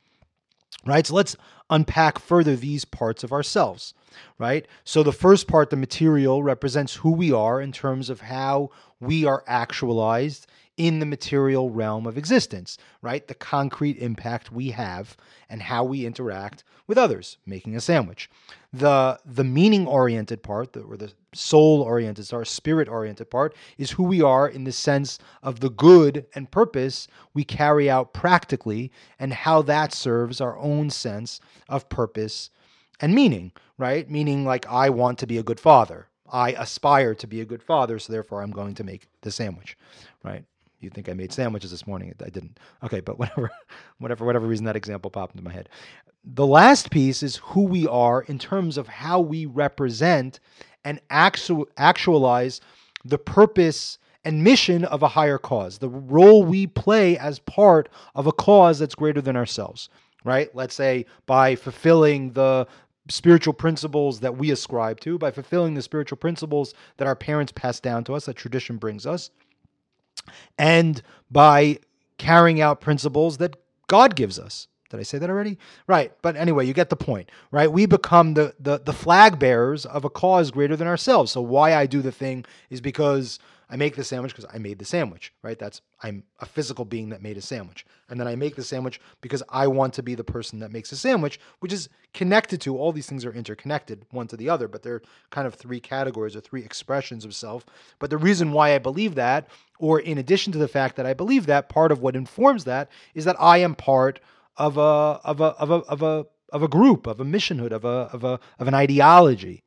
right? 0.86 1.06
So 1.06 1.14
let's 1.14 1.36
unpack 1.70 2.18
further 2.18 2.56
these 2.56 2.84
parts 2.84 3.22
of 3.24 3.32
ourselves, 3.32 3.94
right? 4.38 4.66
So 4.84 5.02
the 5.02 5.12
first 5.12 5.48
part, 5.48 5.70
the 5.70 5.76
material, 5.76 6.42
represents 6.42 6.94
who 6.94 7.12
we 7.12 7.32
are 7.32 7.60
in 7.60 7.72
terms 7.72 8.10
of 8.10 8.22
how 8.22 8.70
we 9.00 9.24
are 9.24 9.44
actualized 9.46 10.46
in 10.78 11.00
the 11.00 11.06
material 11.06 11.70
realm 11.70 12.06
of 12.06 12.16
existence, 12.16 12.78
right? 13.02 13.26
The 13.26 13.34
concrete 13.34 13.98
impact 13.98 14.52
we 14.52 14.70
have 14.70 15.16
and 15.50 15.60
how 15.60 15.82
we 15.82 16.06
interact 16.06 16.62
with 16.86 16.96
others, 16.96 17.36
making 17.44 17.74
a 17.74 17.80
sandwich. 17.80 18.30
The 18.72 19.18
the 19.24 19.44
meaning 19.44 19.86
oriented 19.88 20.42
part, 20.42 20.74
the, 20.74 20.82
or 20.82 20.96
the 20.96 21.12
soul 21.34 21.82
oriented, 21.82 22.32
our 22.32 22.44
spirit 22.44 22.88
oriented 22.88 23.28
part, 23.28 23.56
is 23.76 23.90
who 23.90 24.04
we 24.04 24.22
are 24.22 24.48
in 24.48 24.64
the 24.64 24.72
sense 24.72 25.18
of 25.42 25.58
the 25.60 25.70
good 25.70 26.26
and 26.34 26.50
purpose 26.50 27.08
we 27.34 27.44
carry 27.44 27.90
out 27.90 28.12
practically 28.12 28.92
and 29.18 29.32
how 29.32 29.62
that 29.62 29.92
serves 29.92 30.40
our 30.40 30.56
own 30.58 30.90
sense 30.90 31.40
of 31.68 31.88
purpose 31.88 32.50
and 33.00 33.14
meaning, 33.14 33.52
right? 33.76 34.08
Meaning, 34.10 34.44
like, 34.44 34.66
I 34.66 34.90
want 34.90 35.18
to 35.18 35.26
be 35.26 35.38
a 35.38 35.42
good 35.42 35.60
father. 35.60 36.08
I 36.30 36.50
aspire 36.52 37.14
to 37.16 37.26
be 37.26 37.40
a 37.40 37.46
good 37.46 37.62
father, 37.62 37.98
so 37.98 38.12
therefore 38.12 38.42
I'm 38.42 38.50
going 38.50 38.74
to 38.74 38.84
make 38.84 39.08
the 39.22 39.30
sandwich, 39.30 39.76
right? 40.22 40.44
You 40.80 40.90
think 40.90 41.08
I 41.08 41.12
made 41.14 41.32
sandwiches 41.32 41.70
this 41.70 41.86
morning? 41.86 42.14
I 42.24 42.28
didn't. 42.28 42.58
Okay, 42.84 43.00
but 43.00 43.18
whatever, 43.18 43.50
whatever, 43.98 44.24
whatever 44.24 44.46
reason 44.46 44.66
that 44.66 44.76
example 44.76 45.10
popped 45.10 45.34
into 45.34 45.44
my 45.44 45.52
head. 45.52 45.68
The 46.24 46.46
last 46.46 46.90
piece 46.90 47.22
is 47.22 47.36
who 47.36 47.62
we 47.62 47.86
are 47.86 48.22
in 48.22 48.38
terms 48.38 48.76
of 48.76 48.86
how 48.88 49.20
we 49.20 49.46
represent 49.46 50.40
and 50.84 51.00
actu- 51.10 51.66
actualize 51.76 52.60
the 53.04 53.18
purpose 53.18 53.98
and 54.24 54.44
mission 54.44 54.84
of 54.84 55.02
a 55.02 55.08
higher 55.08 55.38
cause, 55.38 55.78
the 55.78 55.88
role 55.88 56.44
we 56.44 56.66
play 56.66 57.16
as 57.16 57.38
part 57.38 57.88
of 58.14 58.26
a 58.26 58.32
cause 58.32 58.78
that's 58.78 58.94
greater 58.94 59.20
than 59.20 59.36
ourselves, 59.36 59.88
right? 60.24 60.54
Let's 60.54 60.74
say 60.74 61.06
by 61.26 61.54
fulfilling 61.54 62.32
the 62.32 62.66
spiritual 63.08 63.54
principles 63.54 64.20
that 64.20 64.36
we 64.36 64.50
ascribe 64.50 65.00
to, 65.00 65.18
by 65.18 65.30
fulfilling 65.30 65.74
the 65.74 65.82
spiritual 65.82 66.18
principles 66.18 66.74
that 66.98 67.08
our 67.08 67.16
parents 67.16 67.52
passed 67.52 67.82
down 67.82 68.04
to 68.04 68.14
us, 68.14 68.26
that 68.26 68.36
tradition 68.36 68.76
brings 68.76 69.06
us, 69.06 69.30
and 70.58 71.02
by 71.30 71.78
carrying 72.18 72.60
out 72.60 72.80
principles 72.80 73.38
that 73.38 73.56
God 73.86 74.14
gives 74.14 74.38
us. 74.38 74.68
Did 74.90 75.00
I 75.00 75.02
say 75.02 75.18
that 75.18 75.28
already? 75.30 75.58
Right. 75.86 76.12
But 76.22 76.36
anyway, 76.36 76.66
you 76.66 76.72
get 76.72 76.88
the 76.88 76.96
point, 76.96 77.30
right? 77.50 77.70
We 77.70 77.86
become 77.86 78.34
the, 78.34 78.54
the 78.58 78.78
the 78.78 78.92
flag 78.92 79.38
bearers 79.38 79.84
of 79.84 80.04
a 80.04 80.10
cause 80.10 80.50
greater 80.50 80.76
than 80.76 80.88
ourselves. 80.88 81.30
So 81.32 81.42
why 81.42 81.74
I 81.74 81.86
do 81.86 82.00
the 82.00 82.12
thing 82.12 82.46
is 82.70 82.80
because 82.80 83.38
I 83.70 83.76
make 83.76 83.96
the 83.96 84.04
sandwich 84.04 84.34
because 84.34 84.50
I 84.52 84.58
made 84.58 84.78
the 84.78 84.84
sandwich, 84.84 85.32
right? 85.42 85.58
That's 85.58 85.82
I'm 86.02 86.22
a 86.40 86.46
physical 86.46 86.84
being 86.84 87.10
that 87.10 87.22
made 87.22 87.36
a 87.36 87.42
sandwich. 87.42 87.84
And 88.08 88.18
then 88.18 88.26
I 88.26 88.34
make 88.34 88.56
the 88.56 88.64
sandwich 88.64 89.00
because 89.20 89.42
I 89.48 89.66
want 89.66 89.94
to 89.94 90.02
be 90.02 90.14
the 90.14 90.24
person 90.24 90.60
that 90.60 90.72
makes 90.72 90.90
a 90.92 90.96
sandwich, 90.96 91.38
which 91.60 91.72
is 91.72 91.88
connected 92.14 92.60
to 92.62 92.78
all 92.78 92.92
these 92.92 93.06
things 93.06 93.24
are 93.24 93.32
interconnected 93.32 94.06
one 94.10 94.26
to 94.28 94.36
the 94.36 94.48
other, 94.48 94.68
but 94.68 94.82
they're 94.82 95.02
kind 95.30 95.46
of 95.46 95.54
three 95.54 95.80
categories 95.80 96.34
or 96.34 96.40
three 96.40 96.64
expressions 96.64 97.24
of 97.24 97.34
self. 97.34 97.66
But 97.98 98.10
the 98.10 98.16
reason 98.16 98.52
why 98.52 98.74
I 98.74 98.78
believe 98.78 99.14
that, 99.16 99.48
or 99.78 100.00
in 100.00 100.16
addition 100.16 100.52
to 100.54 100.58
the 100.58 100.68
fact 100.68 100.96
that 100.96 101.06
I 101.06 101.12
believe 101.12 101.46
that, 101.46 101.68
part 101.68 101.92
of 101.92 102.00
what 102.00 102.16
informs 102.16 102.64
that 102.64 102.90
is 103.14 103.24
that 103.26 103.36
I 103.38 103.58
am 103.58 103.74
part 103.74 104.20
of 104.56 104.78
a 104.78 104.80
of 104.80 105.40
a 105.40 105.44
of 105.44 105.70
a 105.70 105.74
of 105.74 106.02
a 106.02 106.26
of 106.50 106.62
a 106.62 106.68
group, 106.68 107.06
of 107.06 107.20
a 107.20 107.24
missionhood, 107.24 107.72
of 107.72 107.84
a 107.84 108.08
of 108.12 108.24
a 108.24 108.40
of 108.58 108.68
an 108.68 108.74
ideology. 108.74 109.62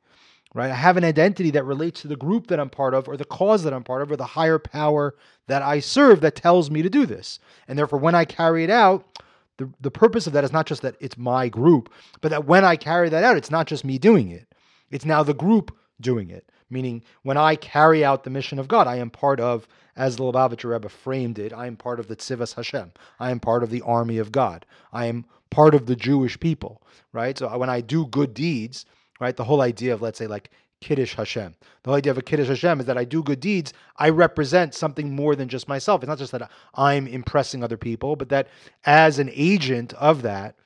Right? 0.54 0.70
I 0.70 0.74
have 0.74 0.98
an 0.98 1.04
identity 1.04 1.50
that 1.52 1.64
relates 1.64 2.02
to 2.02 2.08
the 2.08 2.16
group 2.16 2.48
that 2.48 2.60
I'm 2.60 2.68
part 2.68 2.92
of, 2.92 3.08
or 3.08 3.16
the 3.16 3.24
cause 3.24 3.62
that 3.62 3.72
I'm 3.72 3.84
part 3.84 4.02
of, 4.02 4.10
or 4.12 4.16
the 4.16 4.24
higher 4.24 4.58
power 4.58 5.14
that 5.46 5.62
I 5.62 5.80
serve 5.80 6.20
that 6.20 6.36
tells 6.36 6.70
me 6.70 6.82
to 6.82 6.90
do 6.90 7.06
this. 7.06 7.38
And 7.66 7.78
therefore, 7.78 7.98
when 7.98 8.14
I 8.14 8.26
carry 8.26 8.62
it 8.62 8.70
out, 8.70 9.20
the, 9.56 9.70
the 9.80 9.90
purpose 9.90 10.26
of 10.26 10.34
that 10.34 10.44
is 10.44 10.52
not 10.52 10.66
just 10.66 10.82
that 10.82 10.96
it's 11.00 11.16
my 11.16 11.48
group, 11.48 11.90
but 12.20 12.30
that 12.30 12.46
when 12.46 12.64
I 12.64 12.76
carry 12.76 13.08
that 13.08 13.24
out, 13.24 13.36
it's 13.36 13.50
not 13.50 13.66
just 13.66 13.84
me 13.84 13.98
doing 13.98 14.30
it. 14.30 14.46
It's 14.90 15.06
now 15.06 15.22
the 15.22 15.34
group 15.34 15.74
doing 16.00 16.30
it. 16.30 16.50
Meaning, 16.68 17.02
when 17.22 17.36
I 17.36 17.56
carry 17.56 18.04
out 18.04 18.24
the 18.24 18.30
mission 18.30 18.58
of 18.58 18.68
God, 18.68 18.86
I 18.86 18.96
am 18.96 19.10
part 19.10 19.40
of 19.40 19.66
as 19.96 20.16
the 20.16 20.24
Lubavitcher 20.24 20.70
Rebbe 20.70 20.88
framed 20.88 21.38
it, 21.38 21.52
I 21.52 21.66
am 21.66 21.76
part 21.76 22.00
of 22.00 22.08
the 22.08 22.16
Tzivas 22.16 22.54
Hashem. 22.54 22.92
I 23.20 23.30
am 23.30 23.40
part 23.40 23.62
of 23.62 23.70
the 23.70 23.82
army 23.82 24.18
of 24.18 24.32
God. 24.32 24.64
I 24.92 25.06
am 25.06 25.26
part 25.50 25.74
of 25.74 25.86
the 25.86 25.96
Jewish 25.96 26.40
people, 26.40 26.82
right? 27.12 27.36
So 27.36 27.56
when 27.58 27.68
I 27.68 27.82
do 27.82 28.06
good 28.06 28.32
deeds, 28.32 28.86
right, 29.22 29.36
the 29.36 29.44
whole 29.44 29.60
idea 29.60 29.94
of, 29.94 30.02
let's 30.02 30.18
say, 30.18 30.26
like 30.26 30.50
Kiddush 30.80 31.14
Hashem. 31.14 31.54
The 31.82 31.90
whole 31.90 31.96
idea 31.96 32.10
of 32.10 32.18
a 32.18 32.22
Kiddush 32.22 32.48
Hashem 32.48 32.80
is 32.80 32.86
that 32.86 32.98
I 32.98 33.04
do 33.04 33.22
good 33.22 33.40
deeds. 33.40 33.72
I 33.96 34.10
represent 34.10 34.74
something 34.74 35.14
more 35.14 35.34
than 35.34 35.48
just 35.48 35.68
myself. 35.68 36.02
It's 36.02 36.08
not 36.08 36.18
just 36.18 36.32
that 36.32 36.50
I'm 36.74 37.06
impressing 37.06 37.62
other 37.62 37.76
people, 37.76 38.16
but 38.16 38.28
that 38.28 38.48
as 38.84 39.18
an 39.18 39.30
agent 39.32 39.94
of 39.94 40.22
that, 40.22 40.56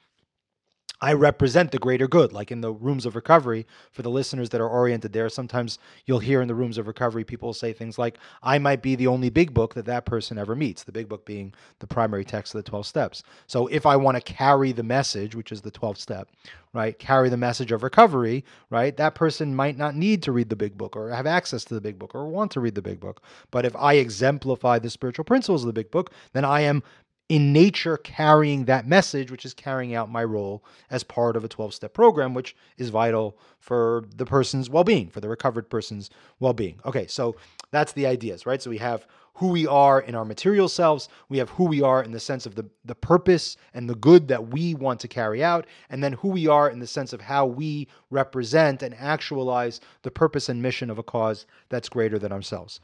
I 1.01 1.13
represent 1.13 1.73
the 1.73 1.79
greater 1.79 2.09
good. 2.09 2.33
Like 2.33 2.51
in 2.51 2.61
the 2.61 2.73
rooms 2.73 3.07
of 3.07 3.17
recovery, 3.17 3.67
for 3.93 4.03
the 4.03 4.11
listeners 4.11 4.49
that 4.51 4.61
are 4.61 4.69
oriented 4.69 5.13
there, 5.13 5.29
sometimes 5.29 5.79
you'll 6.07 6.19
hear 6.19 6.41
in 6.41 6.49
the 6.49 6.55
rooms 6.55 6.79
of 6.79 6.87
recovery 6.87 7.25
people 7.25 7.53
say 7.53 7.73
things 7.73 7.99
like, 7.99 8.19
I 8.43 8.59
might 8.59 8.83
be 8.83 8.95
the 8.95 9.07
only 9.07 9.31
big 9.31 9.53
book 9.53 9.75
that 9.75 9.87
that 9.87 10.07
person 10.07 10.39
ever 10.39 10.55
meets, 10.55 10.85
the 10.85 10.93
big 10.93 11.09
book 11.09 11.25
being 11.25 11.53
the 11.81 11.87
primary 11.87 12.25
text 12.25 12.55
of 12.55 12.65
the 12.65 12.71
12 12.71 12.87
steps. 12.87 13.23
So 13.47 13.67
if 13.67 13.85
I 13.85 13.97
want 13.97 14.17
to 14.17 14.33
carry 14.33 14.73
the 14.73 14.83
message, 14.83 15.35
which 15.35 15.53
is 15.53 15.61
the 15.61 15.71
12th 15.71 15.99
step, 15.99 16.29
right, 16.73 16.99
carry 16.99 17.29
the 17.29 17.37
message 17.37 17.73
of 17.73 17.83
recovery, 17.83 18.45
right, 18.71 18.97
that 18.97 19.15
person 19.15 19.55
might 19.55 19.77
not 19.77 19.95
need 19.95 20.23
to 20.23 20.33
read 20.33 20.49
the 20.49 20.57
big 20.57 20.77
book 20.79 20.97
or 20.97 21.11
have 21.11 21.27
access 21.27 21.65
to 21.65 21.75
the 21.75 21.81
big 21.81 21.99
book 21.99 22.15
or 22.15 22.27
want 22.27 22.51
to 22.53 22.61
read 22.61 22.75
the 22.75 22.83
big 22.83 23.01
book. 23.01 23.23
But 23.51 23.65
if 23.65 23.75
I 23.77 23.95
exemplify 23.95 24.79
the 24.79 24.91
spiritual 24.91 25.25
principles 25.25 25.63
of 25.63 25.67
the 25.67 25.73
big 25.73 25.91
book, 25.91 26.13
then 26.33 26.45
I 26.45 26.61
am 26.61 26.83
in 27.29 27.53
nature 27.53 27.97
carrying 27.97 28.65
that 28.67 28.87
message, 28.87 29.31
which 29.31 29.45
is 29.45 29.53
carrying 29.53 29.95
out 29.95 30.11
my 30.11 30.23
role 30.23 30.65
as 30.91 31.03
part 31.03 31.37
of 31.37 31.45
a 31.45 31.49
12 31.49 31.75
step 31.75 31.93
program, 31.93 32.35
which 32.35 32.55
is 32.79 32.91
vital 32.91 33.37
for 33.59 34.05
the 34.15 34.27
person's 34.27 34.71
well 34.71 34.85
being, 34.85 35.09
for 35.09 35.21
the 35.21 35.29
recovered 35.29 35.69
person's 35.69 36.11
well 36.39 36.53
being. 36.53 36.79
Okay, 36.85 37.07
so 37.07 37.35
that's 37.73 37.93
the 37.93 38.07
ideas, 38.07 38.47
right? 38.47 38.63
So 38.63 38.71
we 38.71 38.79
have 38.79 39.07
who 39.35 39.49
we 39.49 39.67
are 39.67 40.01
in 40.01 40.15
our 40.15 40.25
material 40.25 40.69
selves, 40.69 41.09
we 41.29 41.37
have 41.39 41.51
who 41.51 41.65
we 41.65 41.83
are 41.83 42.03
in 42.03 42.11
the 42.11 42.21
sense 42.21 42.47
of 42.47 42.55
the, 42.55 42.65
the 42.85 42.95
purpose 42.95 43.57
and 43.75 43.91
the 43.91 43.95
good 43.95 44.29
that 44.29 44.49
we 44.49 44.75
want 44.75 44.99
to 45.01 45.09
carry 45.09 45.45
out, 45.45 45.67
and 45.91 46.03
then 46.03 46.15
who 46.15 46.29
we 46.29 46.47
are 46.47 46.71
in 46.71 46.79
the 46.79 46.87
sense 46.87 47.13
of 47.13 47.21
how 47.21 47.45
we 47.45 47.87
represent 48.11 48.83
and 48.83 48.95
actualize 48.95 49.81
the 50.03 50.11
purpose 50.11 50.49
and 50.49 50.63
mission 50.63 50.89
of 50.91 50.99
a 50.99 51.03
cause 51.03 51.45
that's 51.69 51.89
greater 51.89 52.19
than 52.19 52.33
ourselves. 52.33 52.81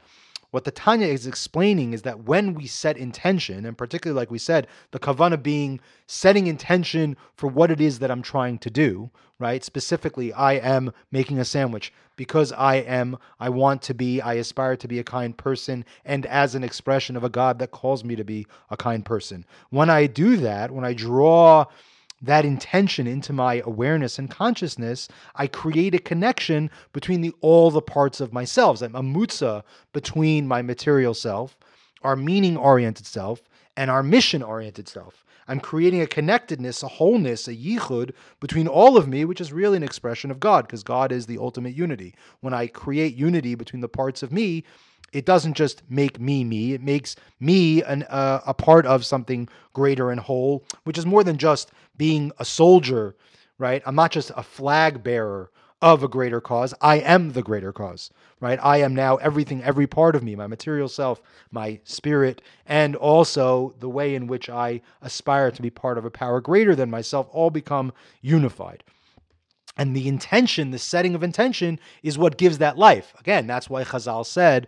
What 0.53 0.65
the 0.65 0.71
Tanya 0.71 1.07
is 1.07 1.25
explaining 1.25 1.93
is 1.93 2.03
that 2.03 2.25
when 2.25 2.53
we 2.53 2.67
set 2.67 2.95
intention, 2.95 3.65
and 3.65 3.75
particularly 3.75 4.19
like 4.19 4.29
we 4.29 4.37
said, 4.37 4.67
the 4.91 4.99
kavana 4.99 5.41
being 5.41 5.79
setting 6.05 6.45
intention 6.45 7.17
for 7.33 7.47
what 7.47 7.71
it 7.71 7.81
is 7.81 7.97
that 7.97 8.11
I'm 8.11 8.21
trying 8.21 8.59
to 8.59 8.69
do, 8.69 9.09
right? 9.39 9.63
Specifically, 9.63 10.31
I 10.31 10.53
am 10.53 10.93
making 11.11 11.39
a 11.39 11.43
sandwich 11.43 11.91
because 12.15 12.51
I 12.51 12.75
am, 12.75 13.17
I 13.39 13.49
want 13.49 13.81
to 13.81 13.95
be, 13.95 14.21
I 14.21 14.35
aspire 14.35 14.75
to 14.75 14.87
be 14.87 14.99
a 14.99 15.03
kind 15.03 15.35
person, 15.35 15.85
and 16.05 16.23
as 16.27 16.53
an 16.53 16.63
expression 16.63 17.15
of 17.17 17.23
a 17.23 17.29
God 17.29 17.57
that 17.57 17.71
calls 17.71 18.03
me 18.03 18.15
to 18.15 18.23
be 18.23 18.45
a 18.69 18.77
kind 18.77 19.03
person. 19.03 19.47
When 19.71 19.89
I 19.89 20.05
do 20.05 20.37
that, 20.37 20.69
when 20.69 20.85
I 20.85 20.93
draw 20.93 21.65
that 22.23 22.45
intention 22.45 23.05
into 23.05 23.33
my 23.33 23.61
awareness 23.65 24.17
and 24.17 24.31
consciousness, 24.31 25.07
I 25.35 25.47
create 25.47 25.93
a 25.93 25.99
connection 25.99 26.71
between 26.93 27.21
the 27.21 27.33
all 27.41 27.69
the 27.69 27.81
parts 27.81 28.21
of 28.21 28.33
myself. 28.33 28.81
I'm 28.81 28.95
a 28.95 29.03
mutza 29.03 29.63
between 29.91 30.47
my 30.47 30.61
material 30.61 31.13
self, 31.13 31.57
our 32.01 32.15
meaning 32.15 32.57
oriented 32.57 33.05
self, 33.05 33.41
and 33.77 33.91
our 33.91 34.01
mission 34.01 34.41
oriented 34.41 34.87
self. 34.87 35.23
I'm 35.47 35.59
creating 35.59 36.01
a 36.01 36.07
connectedness, 36.07 36.83
a 36.83 36.87
wholeness, 36.87 37.49
a 37.49 37.55
yichud 37.55 38.13
between 38.39 38.67
all 38.67 38.95
of 38.95 39.09
me, 39.09 39.25
which 39.25 39.41
is 39.41 39.51
really 39.51 39.75
an 39.75 39.83
expression 39.83 40.31
of 40.31 40.39
God, 40.39 40.65
because 40.65 40.83
God 40.83 41.11
is 41.11 41.25
the 41.25 41.37
ultimate 41.37 41.75
unity. 41.75 42.15
When 42.39 42.53
I 42.53 42.67
create 42.67 43.15
unity 43.15 43.55
between 43.55 43.81
the 43.81 43.89
parts 43.89 44.23
of 44.23 44.31
me, 44.31 44.63
it 45.11 45.25
doesn't 45.25 45.53
just 45.53 45.83
make 45.89 46.19
me 46.19 46.43
me. 46.43 46.73
It 46.73 46.81
makes 46.81 47.15
me 47.39 47.83
an, 47.83 48.03
uh, 48.03 48.41
a 48.45 48.53
part 48.53 48.85
of 48.85 49.05
something 49.05 49.47
greater 49.73 50.11
and 50.11 50.19
whole, 50.19 50.65
which 50.85 50.97
is 50.97 51.05
more 51.05 51.23
than 51.23 51.37
just 51.37 51.71
being 51.97 52.31
a 52.39 52.45
soldier, 52.45 53.15
right? 53.57 53.81
I'm 53.85 53.95
not 53.95 54.11
just 54.11 54.31
a 54.35 54.43
flag 54.43 55.03
bearer 55.03 55.51
of 55.81 56.01
a 56.01 56.07
greater 56.07 56.39
cause. 56.39 56.73
I 56.79 56.99
am 56.99 57.33
the 57.33 57.43
greater 57.43 57.73
cause, 57.73 58.09
right? 58.39 58.57
I 58.63 58.77
am 58.77 58.95
now 58.95 59.17
everything, 59.17 59.61
every 59.63 59.85
part 59.85 60.15
of 60.15 60.23
me, 60.23 60.33
my 60.33 60.47
material 60.47 60.87
self, 60.87 61.21
my 61.51 61.81
spirit, 61.83 62.41
and 62.65 62.95
also 62.95 63.75
the 63.79 63.89
way 63.89 64.15
in 64.15 64.27
which 64.27 64.49
I 64.49 64.81
aspire 65.01 65.51
to 65.51 65.61
be 65.61 65.69
part 65.69 65.97
of 65.97 66.05
a 66.05 66.09
power 66.09 66.39
greater 66.39 66.73
than 66.73 66.89
myself 66.89 67.27
all 67.31 67.49
become 67.49 67.91
unified. 68.21 68.85
And 69.75 69.93
the 69.93 70.07
intention, 70.07 70.71
the 70.71 70.79
setting 70.79 71.15
of 71.15 71.23
intention, 71.23 71.79
is 72.01 72.17
what 72.17 72.37
gives 72.37 72.59
that 72.59 72.77
life. 72.77 73.13
Again, 73.19 73.45
that's 73.45 73.69
why 73.69 73.83
Chazal 73.83 74.25
said, 74.25 74.67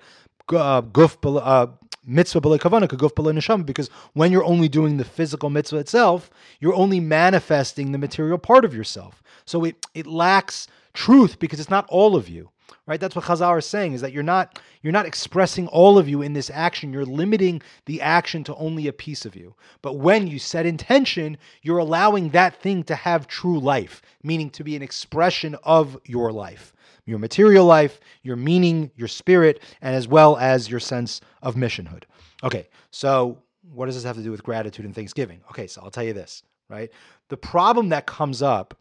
uh, 0.50 0.82
guf 0.82 1.17
uh, 1.24 1.67
mitzvah 2.06 2.42
b'le 2.42 2.60
kavana 2.60 2.88
guf 2.88 3.14
b'le 3.14 3.66
because 3.66 3.90
when 4.14 4.32
you're 4.32 4.44
only 4.44 4.68
doing 4.68 4.98
the 4.98 5.06
physical 5.06 5.50
mitzvah 5.50 5.78
itself, 5.78 6.30
you're 6.60 6.76
only 6.76 7.00
manifesting 7.00 7.92
the 7.92 7.98
material 7.98 8.38
part 8.38 8.66
of 8.66 8.74
yourself. 8.74 9.24
So 9.46 9.64
it 9.64 9.86
it 9.94 10.08
lacks 10.08 10.68
truth 10.94 11.40
because 11.40 11.60
it's 11.60 11.70
not 11.70 11.86
all 11.90 12.16
of 12.16 12.30
you 12.30 12.50
right? 12.88 13.00
That's 13.00 13.16
what 13.16 13.26
chazal 13.26 13.58
is 13.58 13.66
saying 13.66 13.94
is 13.94 14.02
that 14.02 14.12
you're 14.12 14.24
not 14.24 14.60
you're 14.82 14.94
not 14.94 15.06
expressing 15.06 15.68
all 15.68 15.98
of 15.98 16.08
you 16.08 16.22
in 16.22 16.34
this 16.34 16.52
action. 16.54 16.94
You're 16.94 17.06
limiting 17.06 17.62
the 17.86 18.02
action 18.02 18.44
to 18.46 18.56
only 18.56 18.88
a 18.88 18.94
piece 18.94 19.26
of 19.26 19.36
you. 19.36 19.56
But 19.82 19.98
when 19.98 20.28
you 20.28 20.40
set 20.40 20.66
intention 20.66 21.38
you're 21.62 21.80
allowing 21.80 22.30
that 22.30 22.62
thing 22.62 22.84
to 22.84 22.96
have 22.96 23.28
true 23.28 23.60
life 23.60 24.02
meaning 24.24 24.50
to 24.52 24.64
be 24.64 24.76
an 24.76 24.82
expression 24.82 25.56
of 25.64 25.98
your 26.06 26.32
life 26.32 26.74
your 27.06 27.20
material 27.20 27.66
life 27.66 28.00
your 28.24 28.36
meaning 28.36 28.92
your 28.96 29.08
spirit 29.08 29.62
and 29.82 29.96
as 29.96 30.08
well 30.08 30.38
as 30.38 30.70
your 30.70 30.80
sense 30.80 31.22
of 31.42 31.56
missionhood 31.56 32.04
okay 32.44 32.68
so 32.92 33.38
what 33.74 33.88
does 33.88 33.96
this 33.96 34.04
have 34.04 34.16
to 34.16 34.24
do 34.24 34.32
with 34.32 34.44
gratitude 34.44 34.86
and 34.86 34.96
thanksgiving 34.96 35.40
okay 35.50 35.68
so 35.68 35.82
i'll 35.82 35.92
tell 35.92 36.04
you 36.04 36.14
this 36.14 36.44
right 36.70 36.92
the 37.30 37.38
problem 37.38 37.90
that 37.90 38.06
comes 38.06 38.42
up 38.42 38.78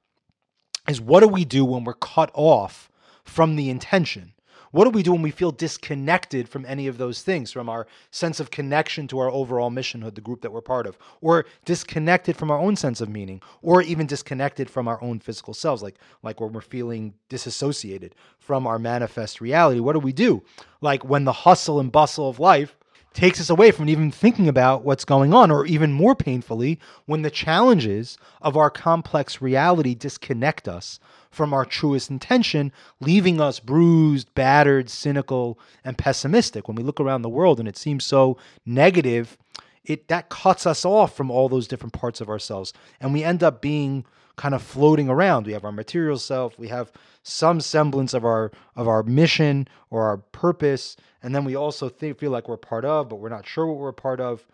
is 0.88 1.00
what 1.00 1.21
do 1.21 1.28
we 1.28 1.45
do 1.45 1.64
when 1.64 1.85
we're 1.85 1.95
cut 1.95 2.31
off 2.35 2.90
from 3.25 3.57
the 3.57 3.71
intention? 3.71 4.33
What 4.75 4.87
do 4.87 4.90
we 4.90 5.04
do 5.04 5.12
when 5.12 5.23
we 5.23 5.31
feel 5.31 5.52
disconnected 5.52 6.49
from 6.49 6.66
any 6.66 6.88
of 6.88 6.99
those 6.99 7.23
things, 7.23 7.52
from 7.52 7.69
our 7.69 7.87
sense 8.11 8.40
of 8.40 8.50
connection 8.50 9.07
to 9.07 9.21
our 9.21 9.31
overall 9.31 9.71
missionhood, 9.71 10.16
the 10.16 10.21
group 10.21 10.40
that 10.40 10.50
we're 10.50 10.62
part 10.62 10.88
of, 10.88 10.99
or 11.21 11.47
disconnected 11.64 12.37
from 12.37 12.50
our 12.50 12.59
own 12.59 12.75
sense 12.75 13.00
of 13.00 13.09
meaning, 13.09 13.40
or 13.62 13.83
even 13.83 14.09
disconnected 14.09 14.69
from 14.69 14.88
our 14.88 15.00
own 15.00 15.21
physical 15.21 15.54
selves, 15.54 15.81
like, 15.81 15.95
like 16.25 16.40
when 16.40 16.52
we're 16.52 16.61
feeling 16.61 17.14
disassociated 17.28 18.16
from 18.40 18.66
our 18.66 18.81
manifest 18.81 19.40
reality? 19.40 19.78
What 19.78 19.93
do 19.93 20.00
we 20.00 20.12
do? 20.12 20.43
Like 20.81 21.04
when 21.04 21.23
the 21.23 21.33
hustle 21.33 21.78
and 21.78 21.93
bustle 21.93 22.28
of 22.28 22.40
life 22.40 22.75
takes 23.14 23.40
us 23.40 23.49
away 23.49 23.71
from 23.71 23.88
even 23.88 24.11
thinking 24.11 24.49
about 24.49 24.85
what's 24.85 25.04
going 25.04 25.33
on, 25.33 25.50
or 25.50 25.64
even 25.64 25.92
more 25.92 26.14
painfully, 26.14 26.78
when 27.06 27.23
the 27.23 27.30
challenges 27.30 28.18
of 28.42 28.56
our 28.56 28.68
complex 28.68 29.40
reality 29.40 29.94
disconnect 29.94 30.68
us 30.68 30.99
from 31.30 31.54
our 31.54 31.64
truest 31.64 32.11
intention, 32.11 32.73
leaving 33.00 33.40
us 33.40 33.61
bruised, 33.61 34.33
battered, 34.35 34.90
cynical, 34.90 35.59
and 35.85 35.97
pessimistic. 35.97 36.68
When 36.68 36.76
we 36.76 36.83
look 36.83 37.00
around 37.00 37.23
the 37.23 37.28
world 37.28 37.59
and 37.59 37.68
it 37.68 37.76
seems 37.76 38.04
so 38.04 38.37
negative, 38.66 39.38
it 39.85 40.09
that 40.09 40.28
cuts 40.28 40.66
us 40.66 40.85
off 40.85 41.16
from 41.16 41.30
all 41.30 41.49
those 41.49 41.68
different 41.68 41.92
parts 41.92 42.21
of 42.21 42.28
ourselves, 42.28 42.73
and 43.00 43.12
we 43.12 43.23
end 43.23 43.42
up 43.42 43.62
being 43.62 44.04
kind 44.36 44.54
of 44.54 44.62
floating 44.62 45.08
around. 45.08 45.46
We 45.46 45.52
have 45.52 45.64
our 45.64 45.72
material 45.72 46.18
self, 46.18 46.58
we 46.58 46.68
have 46.68 46.92
some 47.22 47.60
semblance 47.60 48.14
of 48.14 48.24
our 48.24 48.52
of 48.76 48.88
our 48.88 49.02
mission 49.02 49.68
or 49.90 50.04
our 50.04 50.18
purpose, 50.18 50.96
and 51.22 51.34
then 51.34 51.44
we 51.44 51.54
also 51.54 51.88
think, 51.88 52.18
feel 52.18 52.30
like 52.30 52.48
we're 52.48 52.56
part 52.56 52.84
of, 52.84 53.08
but 53.08 53.16
we're 53.16 53.28
not 53.28 53.46
sure 53.46 53.66
what 53.66 53.78
we're 53.78 53.92
part 53.92 54.20
of. 54.20 54.46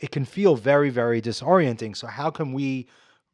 It 0.00 0.10
can 0.10 0.24
feel 0.24 0.56
very 0.56 0.90
very 0.90 1.22
disorienting. 1.22 1.96
So 1.96 2.06
how 2.06 2.30
can 2.30 2.52
we 2.52 2.88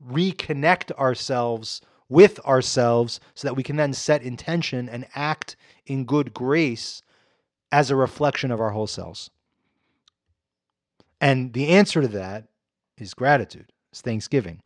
reconnect 0.06 0.92
ourselves 0.98 1.80
with 2.08 2.38
ourselves 2.40 3.20
so 3.34 3.48
that 3.48 3.54
we 3.54 3.62
can 3.62 3.76
then 3.76 3.92
set 3.92 4.22
intention 4.22 4.88
and 4.88 5.06
act 5.14 5.56
in 5.86 6.04
good 6.04 6.34
grace 6.34 7.02
as 7.72 7.90
a 7.90 7.96
reflection 7.96 8.50
of 8.50 8.60
our 8.60 8.70
whole 8.70 8.86
selves? 8.86 9.30
And 11.20 11.54
the 11.54 11.68
answer 11.68 12.02
to 12.02 12.08
that 12.08 12.44
is 12.98 13.14
gratitude, 13.14 13.72
it's 13.90 14.02
thanksgiving. 14.02 14.60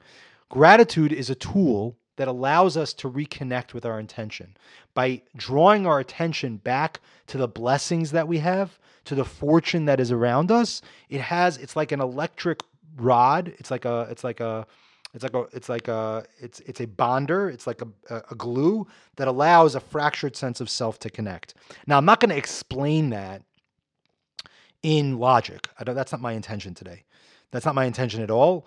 Gratitude 0.50 1.12
is 1.12 1.30
a 1.30 1.34
tool 1.34 1.96
that 2.16 2.28
allows 2.28 2.76
us 2.76 2.92
to 2.94 3.10
reconnect 3.10 3.74
with 3.74 3.86
our 3.86 4.00
intention 4.00 4.56
by 4.94 5.22
drawing 5.36 5.86
our 5.86 6.00
attention 6.00 6.56
back 6.56 7.00
to 7.26 7.38
the 7.38 7.48
blessings 7.48 8.10
that 8.10 8.26
we 8.26 8.38
have, 8.38 8.78
to 9.04 9.14
the 9.14 9.24
fortune 9.24 9.84
that 9.84 10.00
is 10.00 10.10
around 10.10 10.50
us. 10.50 10.82
It 11.08 11.20
has 11.20 11.56
it's 11.58 11.76
like 11.76 11.92
an 11.92 12.00
electric 12.00 12.60
rod. 12.96 13.54
It's 13.58 13.70
like 13.70 13.84
a 13.84 14.08
it's 14.10 14.24
like 14.24 14.40
a 14.40 14.66
it's 15.14 15.22
like 15.22 15.34
a 15.34 15.46
it's 15.52 15.68
like 15.68 15.88
a 15.88 16.24
it's 16.40 16.60
it's 16.60 16.80
a 16.80 16.86
bonder. 16.86 17.48
It's 17.48 17.66
like 17.66 17.80
a, 17.82 18.22
a 18.30 18.34
glue 18.34 18.86
that 19.16 19.28
allows 19.28 19.74
a 19.74 19.80
fractured 19.80 20.34
sense 20.36 20.60
of 20.60 20.68
self 20.68 20.98
to 21.00 21.10
connect. 21.10 21.54
Now 21.86 21.98
I'm 21.98 22.04
not 22.04 22.20
going 22.20 22.30
to 22.30 22.36
explain 22.36 23.10
that 23.10 23.42
in 24.82 25.18
logic. 25.18 25.68
That's 25.84 26.12
not 26.12 26.20
my 26.20 26.32
intention 26.32 26.74
today. 26.74 27.04
That's 27.50 27.64
not 27.64 27.74
my 27.74 27.84
intention 27.84 28.22
at 28.22 28.30
all. 28.30 28.66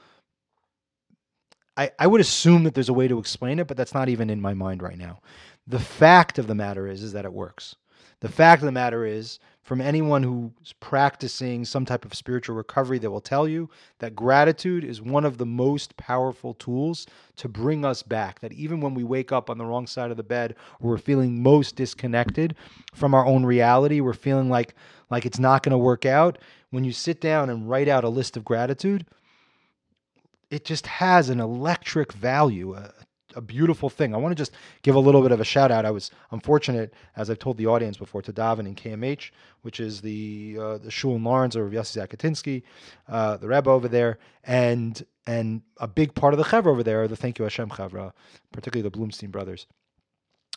I, 1.82 1.91
I 1.98 2.06
would 2.06 2.22
assume 2.22 2.63
that 2.65 2.76
there's 2.76 2.89
a 2.89 2.94
way 2.94 3.08
to 3.08 3.17
explain 3.17 3.58
it, 3.58 3.67
but 3.67 3.76
that's 3.76 3.96
not 3.96 4.08
even 4.08 4.30
in 4.30 4.39
my 4.39 4.54
mind 4.54 4.84
right 4.84 4.98
now. 4.98 5.20
The 5.65 5.80
fact 5.80 6.38
of 6.38 6.46
the 6.46 6.54
matter 6.54 6.88
is, 6.88 7.02
is 7.02 7.13
that 7.13 7.26
it 7.26 7.34
works. 7.34 7.76
The 8.20 8.30
fact 8.30 8.62
of 8.62 8.67
the 8.67 8.72
matter 8.72 9.04
is, 9.04 9.39
from 9.63 9.82
anyone 9.82 10.22
who's 10.22 10.74
practicing 10.80 11.65
some 11.65 11.86
type 11.86 12.06
of 12.06 12.13
spiritual 12.13 12.56
recovery, 12.56 13.00
that 13.00 13.10
will 13.10 13.20
tell 13.20 13.48
you 13.48 13.67
that 13.98 14.15
gratitude 14.15 14.84
is 14.84 15.02
one 15.02 15.26
of 15.26 15.39
the 15.39 15.46
most 15.46 15.98
powerful 15.98 16.54
tools 16.54 17.08
to 17.38 17.50
bring 17.50 17.84
us 17.84 18.04
back. 18.04 18.41
That 18.41 18.54
even 18.54 18.80
when 18.80 18.94
we 18.94 19.04
wake 19.04 19.32
up 19.32 19.50
on 19.50 19.58
the 19.58 19.65
wrong 19.65 19.88
side 19.88 20.12
of 20.12 20.17
the 20.17 20.24
bed, 20.24 20.56
we're 20.82 21.00
feeling 21.00 21.41
most 21.41 21.76
disconnected 21.76 22.56
from 22.94 23.15
our 23.15 23.26
own 23.26 23.44
reality, 23.44 24.02
we're 24.02 24.13
feeling 24.13 24.50
like 24.50 24.76
like 25.10 25.26
it's 25.26 25.39
not 25.39 25.63
going 25.63 25.72
to 25.72 25.78
work 25.80 26.06
out. 26.06 26.38
When 26.70 26.84
you 26.84 26.91
sit 26.91 27.20
down 27.20 27.50
and 27.50 27.67
write 27.67 27.88
out 27.88 28.04
a 28.04 28.10
list 28.10 28.38
of 28.38 28.46
gratitude, 28.46 29.06
it 30.51 30.65
just 30.65 30.85
has 30.85 31.29
an 31.29 31.39
electric 31.39 32.11
value, 32.11 32.75
a, 32.75 32.93
a 33.35 33.41
beautiful 33.41 33.89
thing. 33.89 34.13
I 34.13 34.17
want 34.17 34.33
to 34.33 34.35
just 34.35 34.51
give 34.83 34.95
a 34.95 34.99
little 34.99 35.21
bit 35.21 35.31
of 35.31 35.39
a 35.39 35.45
shout 35.45 35.71
out. 35.71 35.85
I 35.85 35.91
was 35.91 36.11
unfortunate, 36.31 36.93
as 37.15 37.29
I've 37.29 37.39
told 37.39 37.57
the 37.57 37.67
audience 37.67 37.97
before, 37.97 38.21
to 38.21 38.33
daven 38.33 38.67
in 38.67 38.75
KMH, 38.75 39.31
which 39.61 39.79
is 39.79 40.01
the 40.01 40.57
uh, 40.59 40.77
the 40.77 40.91
shul 40.91 41.15
in 41.15 41.23
Lawrence 41.23 41.55
of 41.55 41.71
Yossi 41.71 42.05
Zakatinsky, 42.05 42.63
uh, 43.07 43.37
the 43.37 43.47
Rebbe 43.47 43.69
over 43.69 43.87
there, 43.87 44.19
and 44.43 45.03
and 45.25 45.61
a 45.77 45.87
big 45.87 46.13
part 46.13 46.33
of 46.33 46.37
the 46.37 46.43
chevra 46.43 46.67
over 46.67 46.83
there 46.83 47.07
the 47.07 47.15
Thank 47.15 47.39
You 47.39 47.43
Hashem 47.43 47.69
chevra, 47.69 48.11
particularly 48.51 48.87
the 48.87 48.95
Bloomstein 48.95 49.31
brothers 49.31 49.65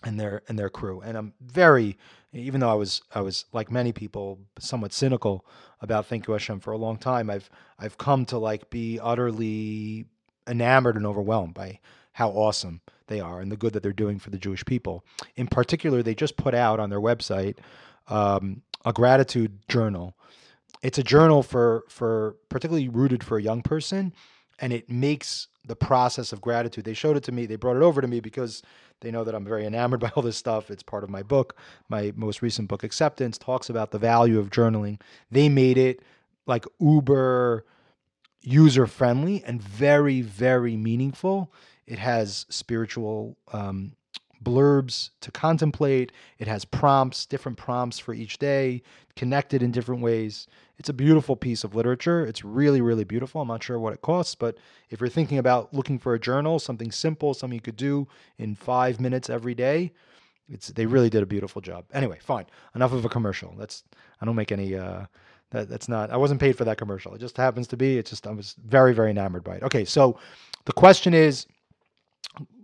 and 0.05 0.21
their 0.21 0.43
and 0.49 0.59
their 0.59 0.69
crew. 0.71 1.01
And 1.01 1.17
I'm 1.17 1.33
very, 1.41 1.97
even 2.33 2.61
though 2.61 2.71
I 2.71 2.75
was 2.75 3.03
I 3.15 3.21
was 3.21 3.47
like 3.53 3.71
many 3.71 3.93
people, 3.93 4.39
somewhat 4.59 4.93
cynical 4.93 5.45
about 5.81 6.07
Thank 6.07 6.27
You 6.27 6.33
Hashem 6.33 6.61
for 6.61 6.73
a 6.73 6.79
long 6.79 6.97
time. 6.97 7.31
I've 7.31 7.51
I've 7.79 7.99
come 7.99 8.25
to 8.27 8.39
like 8.39 8.71
be 8.71 9.01
utterly 9.01 10.07
enamored 10.47 10.97
and 10.97 11.07
overwhelmed 11.07 11.55
by 11.55 11.81
how 12.13 12.31
awesome 12.31 12.81
they 13.09 13.21
are 13.21 13.41
and 13.41 13.51
the 13.51 13.57
good 13.57 13.73
that 13.73 13.83
they're 13.83 13.93
doing 13.93 14.19
for 14.19 14.31
the 14.31 14.39
Jewish 14.39 14.65
people. 14.65 15.05
In 15.37 15.47
particular, 15.47 16.03
they 16.03 16.15
just 16.15 16.37
put 16.37 16.55
out 16.55 16.81
on 16.81 16.91
their 16.91 17.01
website 17.01 17.59
um, 18.09 18.63
a 18.85 18.93
gratitude 18.93 19.59
journal. 19.69 20.17
It's 20.83 20.99
a 20.99 21.03
journal 21.03 21.43
for 21.43 21.85
for 21.89 22.37
particularly 22.49 22.89
rooted 22.89 23.25
for 23.25 23.39
a 23.39 23.43
young 23.43 23.63
person, 23.63 24.13
and 24.59 24.73
it 24.73 24.91
makes 24.91 25.49
the 25.67 25.77
process 25.77 26.33
of 26.33 26.41
gratitude. 26.43 26.85
They 26.85 26.95
showed 26.95 27.17
it 27.17 27.23
to 27.25 27.33
me. 27.33 27.47
They 27.47 27.57
brought 27.57 27.77
it 27.77 27.83
over 27.83 28.01
to 28.03 28.07
me 28.07 28.21
because 28.21 28.63
they 29.01 29.11
know 29.11 29.25
that 29.25 29.35
I'm 29.35 29.45
very 29.45 29.67
enamored 29.67 30.01
by 30.01 30.11
all 30.15 30.23
this 30.23 30.37
stuff. 30.37 30.71
It's 30.71 30.83
part 30.83 31.05
of 31.05 31.11
my 31.11 31.23
book. 31.23 31.57
My 31.89 32.13
most 32.17 32.43
recent 32.43 32.69
book, 32.69 32.85
Acceptance, 32.85 33.39
talks 33.39 33.69
about 33.69 33.91
the 33.91 33.99
value 33.99 34.39
of 34.39 34.51
journaling. 34.51 35.01
They 35.31 35.49
made 35.49 35.79
it 35.79 36.01
like 36.47 36.67
uber 36.81 37.65
user 38.43 38.87
friendly 38.87 39.43
and 39.45 39.63
very, 39.63 40.21
very 40.21 40.77
meaningful. 40.77 41.53
It 41.87 41.99
has 41.99 42.47
spiritual 42.49 43.37
um, 43.53 43.93
blurbs 44.43 45.11
to 45.21 45.31
contemplate. 45.31 46.13
It 46.39 46.47
has 46.47 46.65
prompts, 46.65 47.27
different 47.27 47.59
prompts 47.59 47.99
for 47.99 48.15
each 48.15 48.39
day, 48.39 48.83
connected 49.17 49.63
in 49.63 49.73
different 49.73 50.03
ways. 50.03 50.47
It's 50.79 50.89
a 50.89 50.93
beautiful 50.95 51.37
piece 51.37 51.63
of 51.63 51.75
literature. 51.75 52.27
It's 52.27 52.45
really, 52.45 52.81
really 52.81 53.05
beautiful. 53.05 53.41
I'm 53.41 53.49
not 53.49 53.63
sure 53.63 53.79
what 53.79 53.93
it 53.93 54.03
costs, 54.03 54.35
but 54.35 54.59
if 54.91 55.01
you're 55.01 55.09
thinking 55.09 55.39
about 55.39 55.73
looking 55.73 55.99
for 55.99 56.15
a 56.15 56.21
journal, 56.21 56.59
something 56.59 56.91
simple, 56.91 57.33
something 57.33 57.55
you 57.55 57.61
could 57.61 57.77
do 57.77 58.09
in 58.39 58.55
five 58.55 59.01
minutes 59.01 59.31
every 59.31 59.55
day, 59.55 59.93
it's 60.49 60.69
they 60.69 60.87
really 60.87 61.09
did 61.09 61.23
a 61.23 61.27
beautiful 61.27 61.63
job. 61.63 61.85
Anyway, 61.93 62.19
fine. 62.21 62.47
Enough 62.75 62.93
of 62.93 63.05
a 63.05 63.09
commercial. 63.09 63.55
That's 63.57 63.85
I 64.21 64.27
don't 64.27 64.37
make 64.37 64.53
any 64.53 64.75
uh 64.75 65.07
that, 65.51 65.69
that's 65.69 65.89
not 65.89 66.11
I 66.11 66.17
wasn't 66.17 66.41
paid 66.41 66.59
for 66.59 66.65
that 66.65 66.77
commercial. 66.77 67.15
It 67.15 67.21
just 67.21 67.37
happens 67.37 67.67
to 67.69 67.77
be. 67.77 67.97
It's 67.99 68.11
just 68.11 68.27
I 68.27 68.33
was 68.33 68.57
very, 68.67 68.93
very 68.93 69.11
enamored 69.11 69.45
by 69.45 69.57
it. 69.57 69.63
Okay, 69.63 69.85
so 69.85 70.19
the 70.65 70.73
question 70.73 71.15
is 71.15 71.47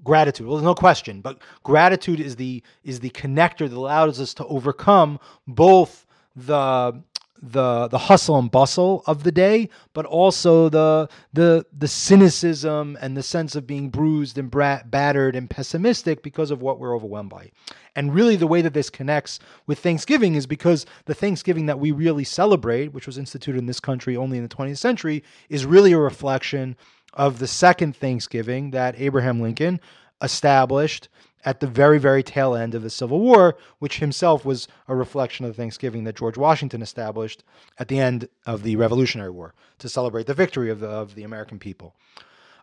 gratitude 0.02 0.46
well 0.46 0.56
there's 0.56 0.64
no 0.64 0.74
question 0.74 1.20
but 1.20 1.38
gratitude 1.62 2.20
is 2.20 2.34
the 2.34 2.62
is 2.84 3.00
the 3.00 3.10
connector 3.10 3.68
that 3.68 3.72
allows 3.72 4.18
us 4.18 4.32
to 4.32 4.44
overcome 4.46 5.20
both 5.46 6.06
the 6.34 7.02
the 7.42 7.88
the 7.88 7.98
hustle 7.98 8.38
and 8.38 8.50
bustle 8.50 9.02
of 9.06 9.22
the 9.24 9.32
day, 9.32 9.68
but 9.92 10.06
also 10.06 10.68
the 10.68 11.08
the 11.32 11.64
the 11.76 11.88
cynicism 11.88 12.98
and 13.00 13.16
the 13.16 13.22
sense 13.22 13.54
of 13.54 13.66
being 13.66 13.88
bruised 13.88 14.38
and 14.38 14.50
bra- 14.50 14.82
battered 14.84 15.34
and 15.34 15.48
pessimistic 15.48 16.22
because 16.22 16.50
of 16.50 16.62
what 16.62 16.78
we're 16.78 16.94
overwhelmed 16.94 17.30
by. 17.30 17.50
And 17.96 18.14
really, 18.14 18.36
the 18.36 18.46
way 18.46 18.62
that 18.62 18.74
this 18.74 18.90
connects 18.90 19.38
with 19.66 19.78
Thanksgiving 19.78 20.34
is 20.34 20.46
because 20.46 20.86
the 21.06 21.14
Thanksgiving 21.14 21.66
that 21.66 21.80
we 21.80 21.90
really 21.92 22.24
celebrate, 22.24 22.92
which 22.92 23.06
was 23.06 23.18
instituted 23.18 23.58
in 23.58 23.66
this 23.66 23.80
country 23.80 24.16
only 24.16 24.38
in 24.38 24.44
the 24.44 24.54
20th 24.54 24.78
century, 24.78 25.24
is 25.48 25.66
really 25.66 25.92
a 25.92 25.98
reflection 25.98 26.76
of 27.14 27.38
the 27.38 27.48
second 27.48 27.96
Thanksgiving 27.96 28.70
that 28.70 28.94
Abraham 28.98 29.40
Lincoln 29.40 29.80
established 30.22 31.08
at 31.44 31.60
the 31.60 31.66
very, 31.66 31.98
very 31.98 32.22
tail 32.22 32.54
end 32.54 32.74
of 32.74 32.82
the 32.82 32.90
Civil 32.90 33.20
War, 33.20 33.56
which 33.78 33.98
himself 33.98 34.44
was 34.44 34.68
a 34.88 34.94
reflection 34.94 35.44
of 35.44 35.52
the 35.52 35.62
Thanksgiving 35.62 36.04
that 36.04 36.16
George 36.16 36.36
Washington 36.36 36.82
established 36.82 37.44
at 37.78 37.88
the 37.88 37.98
end 37.98 38.28
of 38.46 38.62
the 38.62 38.76
Revolutionary 38.76 39.30
War 39.30 39.54
to 39.78 39.88
celebrate 39.88 40.26
the 40.26 40.34
victory 40.34 40.70
of 40.70 40.80
the, 40.80 40.88
of 40.88 41.14
the 41.14 41.22
American 41.22 41.58
people. 41.58 41.94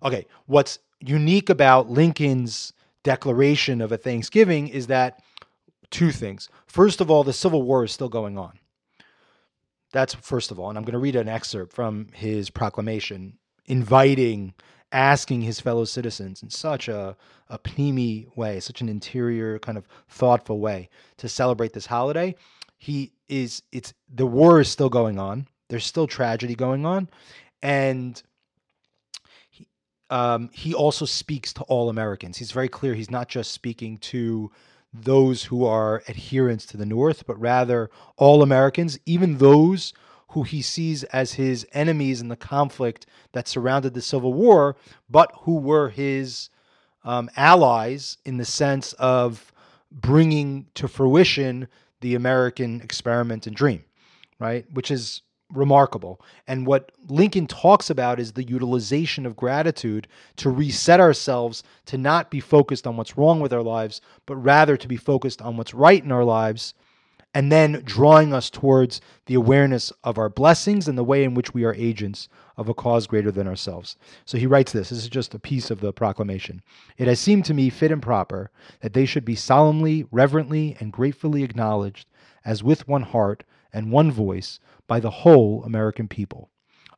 Okay, 0.04 0.26
what's 0.46 0.80
unique 1.00 1.50
about 1.50 1.90
Lincoln's 1.90 2.74
declaration 3.04 3.82
of 3.82 3.92
a 3.92 3.98
Thanksgiving 3.98 4.68
is 4.68 4.88
that 4.88 5.22
two 5.90 6.12
things. 6.12 6.50
First 6.68 7.02
of 7.02 7.10
all, 7.10 7.24
the 7.24 7.34
Civil 7.34 7.64
War 7.64 7.84
is 7.84 7.92
still 7.92 8.10
going 8.10 8.38
on. 8.38 8.60
That's 9.94 10.14
first 10.14 10.52
of 10.52 10.60
all. 10.60 10.70
And 10.70 10.78
I'm 10.78 10.84
going 10.84 10.94
to 10.94 11.00
read 11.00 11.16
an 11.16 11.30
excerpt 11.30 11.74
from 11.74 12.08
his 12.14 12.50
proclamation 12.50 13.38
inviting 13.66 14.54
asking 14.92 15.42
his 15.42 15.60
fellow 15.60 15.86
citizens 15.86 16.44
in 16.44 16.50
such 16.50 16.88
a, 16.88 17.16
a 17.50 17.60
pnimi 17.60 18.28
way, 18.36 18.60
such 18.60 18.82
an 18.82 18.90
interior, 18.90 19.60
kind 19.60 19.78
of 19.78 19.88
thoughtful 20.08 20.60
way 20.60 20.90
to 21.18 21.28
celebrate 21.28 21.74
this 21.74 21.86
holiday. 21.86 22.36
He 22.78 23.12
is, 23.28 23.62
it's, 23.72 23.94
the 24.14 24.26
war 24.26 24.60
is 24.62 24.70
still 24.70 24.90
going 24.90 25.20
on. 25.20 25.48
There's 25.70 25.86
still 25.86 26.08
tragedy 26.08 26.56
going 26.56 26.86
on. 26.86 27.10
And 27.62 28.22
he, 29.50 29.68
um, 30.10 30.50
he 30.54 30.74
also 30.74 31.06
speaks 31.06 31.52
to 31.54 31.64
all 31.64 31.90
Americans. 31.90 32.38
He's 32.38 32.52
very 32.52 32.70
clear. 32.70 32.94
He's 32.94 33.12
not 33.12 33.28
just 33.28 33.52
speaking 33.52 33.98
to 34.00 34.52
those 34.94 35.44
who 35.44 35.66
are 35.66 36.04
adherents 36.08 36.66
to 36.68 36.78
the 36.78 36.86
North, 36.86 37.28
but 37.28 37.40
rather 37.40 37.90
all 38.16 38.42
Americans, 38.42 38.98
even 39.06 39.38
those 39.38 39.94
who 40.30 40.44
he 40.44 40.62
sees 40.62 41.04
as 41.06 41.34
his 41.34 41.66
enemies 41.72 42.22
in 42.22 42.28
the 42.28 42.36
conflict 42.36 43.06
that 43.32 43.48
surrounded 43.48 43.94
the 43.94 44.02
Civil 44.02 44.34
War, 44.34 44.76
but 45.10 45.32
who 45.42 45.58
were 45.58 45.90
his 45.90 46.50
um, 47.04 47.30
allies 47.38 48.18
in 48.26 48.38
the 48.38 48.46
sense 48.46 48.94
of 48.94 49.52
bringing 49.92 50.66
to 50.76 50.88
fruition 50.88 51.68
the 52.02 52.16
American 52.16 52.82
experiment 52.82 53.48
and 53.48 53.56
dream, 53.56 53.84
right? 54.40 54.66
Which 54.74 54.92
is 54.92 55.22
remarkable. 55.54 56.20
And 56.48 56.68
what 56.68 56.92
Lincoln 57.08 57.48
talks 57.48 57.90
about 57.90 58.20
is 58.20 58.34
the 58.34 58.44
utilization 58.44 59.26
of 59.26 59.38
gratitude 59.38 60.08
to 60.38 60.50
reset 60.50 61.00
ourselves 61.00 61.64
to 61.86 61.98
not 61.98 62.30
be 62.30 62.42
focused 62.42 62.86
on 62.86 62.98
what's 62.98 63.18
wrong 63.18 63.40
with 63.40 63.54
our 63.54 63.64
lives, 63.64 64.02
but 64.26 64.36
rather 64.36 64.76
to 64.76 64.88
be 64.88 64.98
focused 64.98 65.42
on 65.42 65.56
what's 65.56 65.74
right 65.74 66.04
in 66.04 66.12
our 66.12 66.26
lives 66.26 66.74
and 67.34 67.52
then 67.52 67.82
drawing 67.86 68.34
us 68.34 68.50
towards 68.50 69.02
the 69.26 69.36
awareness 69.36 69.92
of 70.04 70.18
our 70.18 70.30
blessings 70.30 70.88
and 70.88 70.98
the 70.98 71.04
way 71.04 71.24
in 71.24 71.34
which 71.34 71.54
we 71.54 71.64
are 71.64 71.76
agents 71.76 72.30
of 72.56 72.70
a 72.70 72.74
cause 72.74 73.06
greater 73.06 73.32
than 73.32 73.48
ourselves. 73.48 73.96
So 74.26 74.38
he 74.38 74.48
writes 74.48 74.72
this. 74.72 74.90
This 74.90 75.00
is 75.00 75.10
just 75.10 75.36
a 75.36 75.40
piece 75.40 75.70
of 75.70 75.80
the 75.80 75.94
proclamation. 75.94 76.62
It 76.98 77.08
has 77.08 77.20
seemed 77.20 77.46
to 77.46 77.54
me 77.54 77.70
fit 77.70 77.92
and 77.92 78.02
proper 78.02 78.50
that 78.82 78.94
they 78.94 79.06
should 79.06 79.26
be 79.26 79.36
solemnly, 79.36 80.06
reverently, 80.12 80.78
and 80.80 80.92
gratefully 80.92 81.44
acknowledged 81.44 82.08
as 82.44 82.64
with 82.64 82.88
one 82.88 83.04
heart 83.04 83.44
and 83.74 83.92
one 83.92 84.12
voice 84.12 84.60
by 84.88 85.00
the 85.00 85.12
whole 85.12 85.64
American 85.64 86.08
people. 86.08 86.50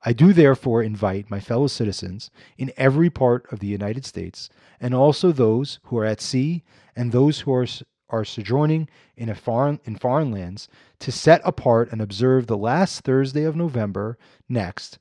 I 0.06 0.14
do 0.14 0.32
therefore 0.32 0.82
invite 0.82 1.30
my 1.30 1.42
fellow 1.42 1.68
citizens 1.68 2.32
in 2.58 2.72
every 2.78 3.10
part 3.10 3.52
of 3.52 3.60
the 3.60 3.68
United 3.68 4.06
States, 4.06 4.50
and 4.80 4.96
also 4.96 5.34
those 5.34 5.80
who 5.84 5.98
are 5.98 6.06
at 6.06 6.22
sea 6.22 6.64
and 6.96 7.12
those 7.12 7.42
who 7.42 7.54
are 7.54 7.68
are 8.10 8.26
sojourning 8.26 8.90
in, 9.16 9.34
foreign, 9.36 9.80
in 9.86 9.96
foreign 9.96 10.32
lands 10.32 10.68
to 11.00 11.12
set 11.12 11.42
apart 11.44 11.92
and 11.92 12.02
observe 12.02 12.48
the 12.48 12.58
last 12.58 13.02
Thursday 13.02 13.44
of 13.44 13.56
November 13.56 14.18
next 14.48 15.00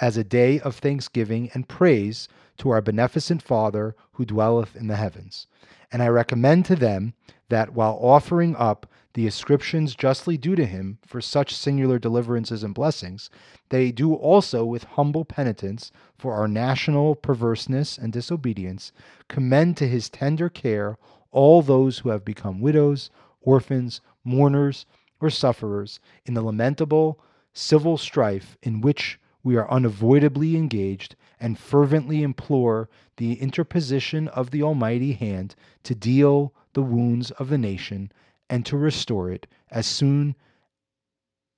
as 0.00 0.16
a 0.16 0.24
day 0.24 0.58
of 0.60 0.76
thanksgiving 0.76 1.50
and 1.52 1.68
praise 1.68 2.28
to 2.58 2.70
our 2.70 2.80
beneficent 2.80 3.42
Father 3.42 3.94
who 4.12 4.24
dwelleth 4.24 4.74
in 4.76 4.86
the 4.86 4.96
heavens. 4.96 5.46
And 5.92 6.02
I 6.02 6.08
recommend 6.08 6.64
to 6.66 6.76
them 6.76 7.14
that 7.48 7.74
while 7.74 7.98
offering 8.00 8.54
up 8.56 8.86
the 9.14 9.26
ascriptions 9.26 9.96
justly 9.96 10.36
due 10.36 10.54
to 10.54 10.64
him 10.64 10.98
for 11.04 11.20
such 11.20 11.54
singular 11.54 11.98
deliverances 11.98 12.62
and 12.62 12.74
blessings, 12.74 13.28
they 13.70 13.90
do 13.90 14.14
also 14.14 14.64
with 14.64 14.84
humble 14.84 15.24
penitence 15.24 15.90
for 16.16 16.34
our 16.34 16.46
national 16.46 17.16
perverseness 17.16 17.98
and 17.98 18.12
disobedience 18.12 18.92
commend 19.28 19.76
to 19.76 19.88
his 19.88 20.08
tender 20.08 20.48
care 20.48 20.96
all 21.30 21.62
those 21.62 21.98
who 21.98 22.08
have 22.08 22.24
become 22.24 22.60
widows, 22.60 23.10
orphans, 23.40 24.00
mourners, 24.24 24.86
or 25.20 25.30
sufferers 25.30 26.00
in 26.24 26.34
the 26.34 26.42
lamentable 26.42 27.20
civil 27.52 27.98
strife 27.98 28.56
in 28.62 28.80
which 28.80 29.18
we 29.42 29.56
are 29.56 29.70
unavoidably 29.70 30.56
engaged, 30.56 31.16
and 31.38 31.58
fervently 31.58 32.22
implore 32.22 32.88
the 33.16 33.34
interposition 33.40 34.28
of 34.28 34.50
the 34.50 34.62
Almighty 34.62 35.12
hand 35.12 35.54
to 35.82 35.94
deal 35.94 36.52
the 36.74 36.82
wounds 36.82 37.30
of 37.32 37.48
the 37.48 37.58
nation 37.58 38.12
and 38.50 38.66
to 38.66 38.76
restore 38.76 39.30
it 39.30 39.46
as 39.70 39.86
soon 39.86 40.36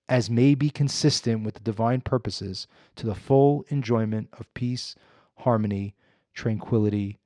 as 0.09 0.31
may 0.31 0.55
be 0.55 0.71
consistent 0.71 1.43
with 1.45 1.55
the 1.55 1.61
divine 1.61 2.01
purposes 2.01 2.67
to 2.95 3.07
the 3.07 3.15
full 3.15 3.65
enjoyment 3.69 4.29
of 4.39 4.53
peace, 4.55 4.95
harmony, 5.39 5.95
tranquility, 6.35 7.19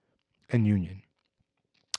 and 0.51 0.67
union. 0.67 1.03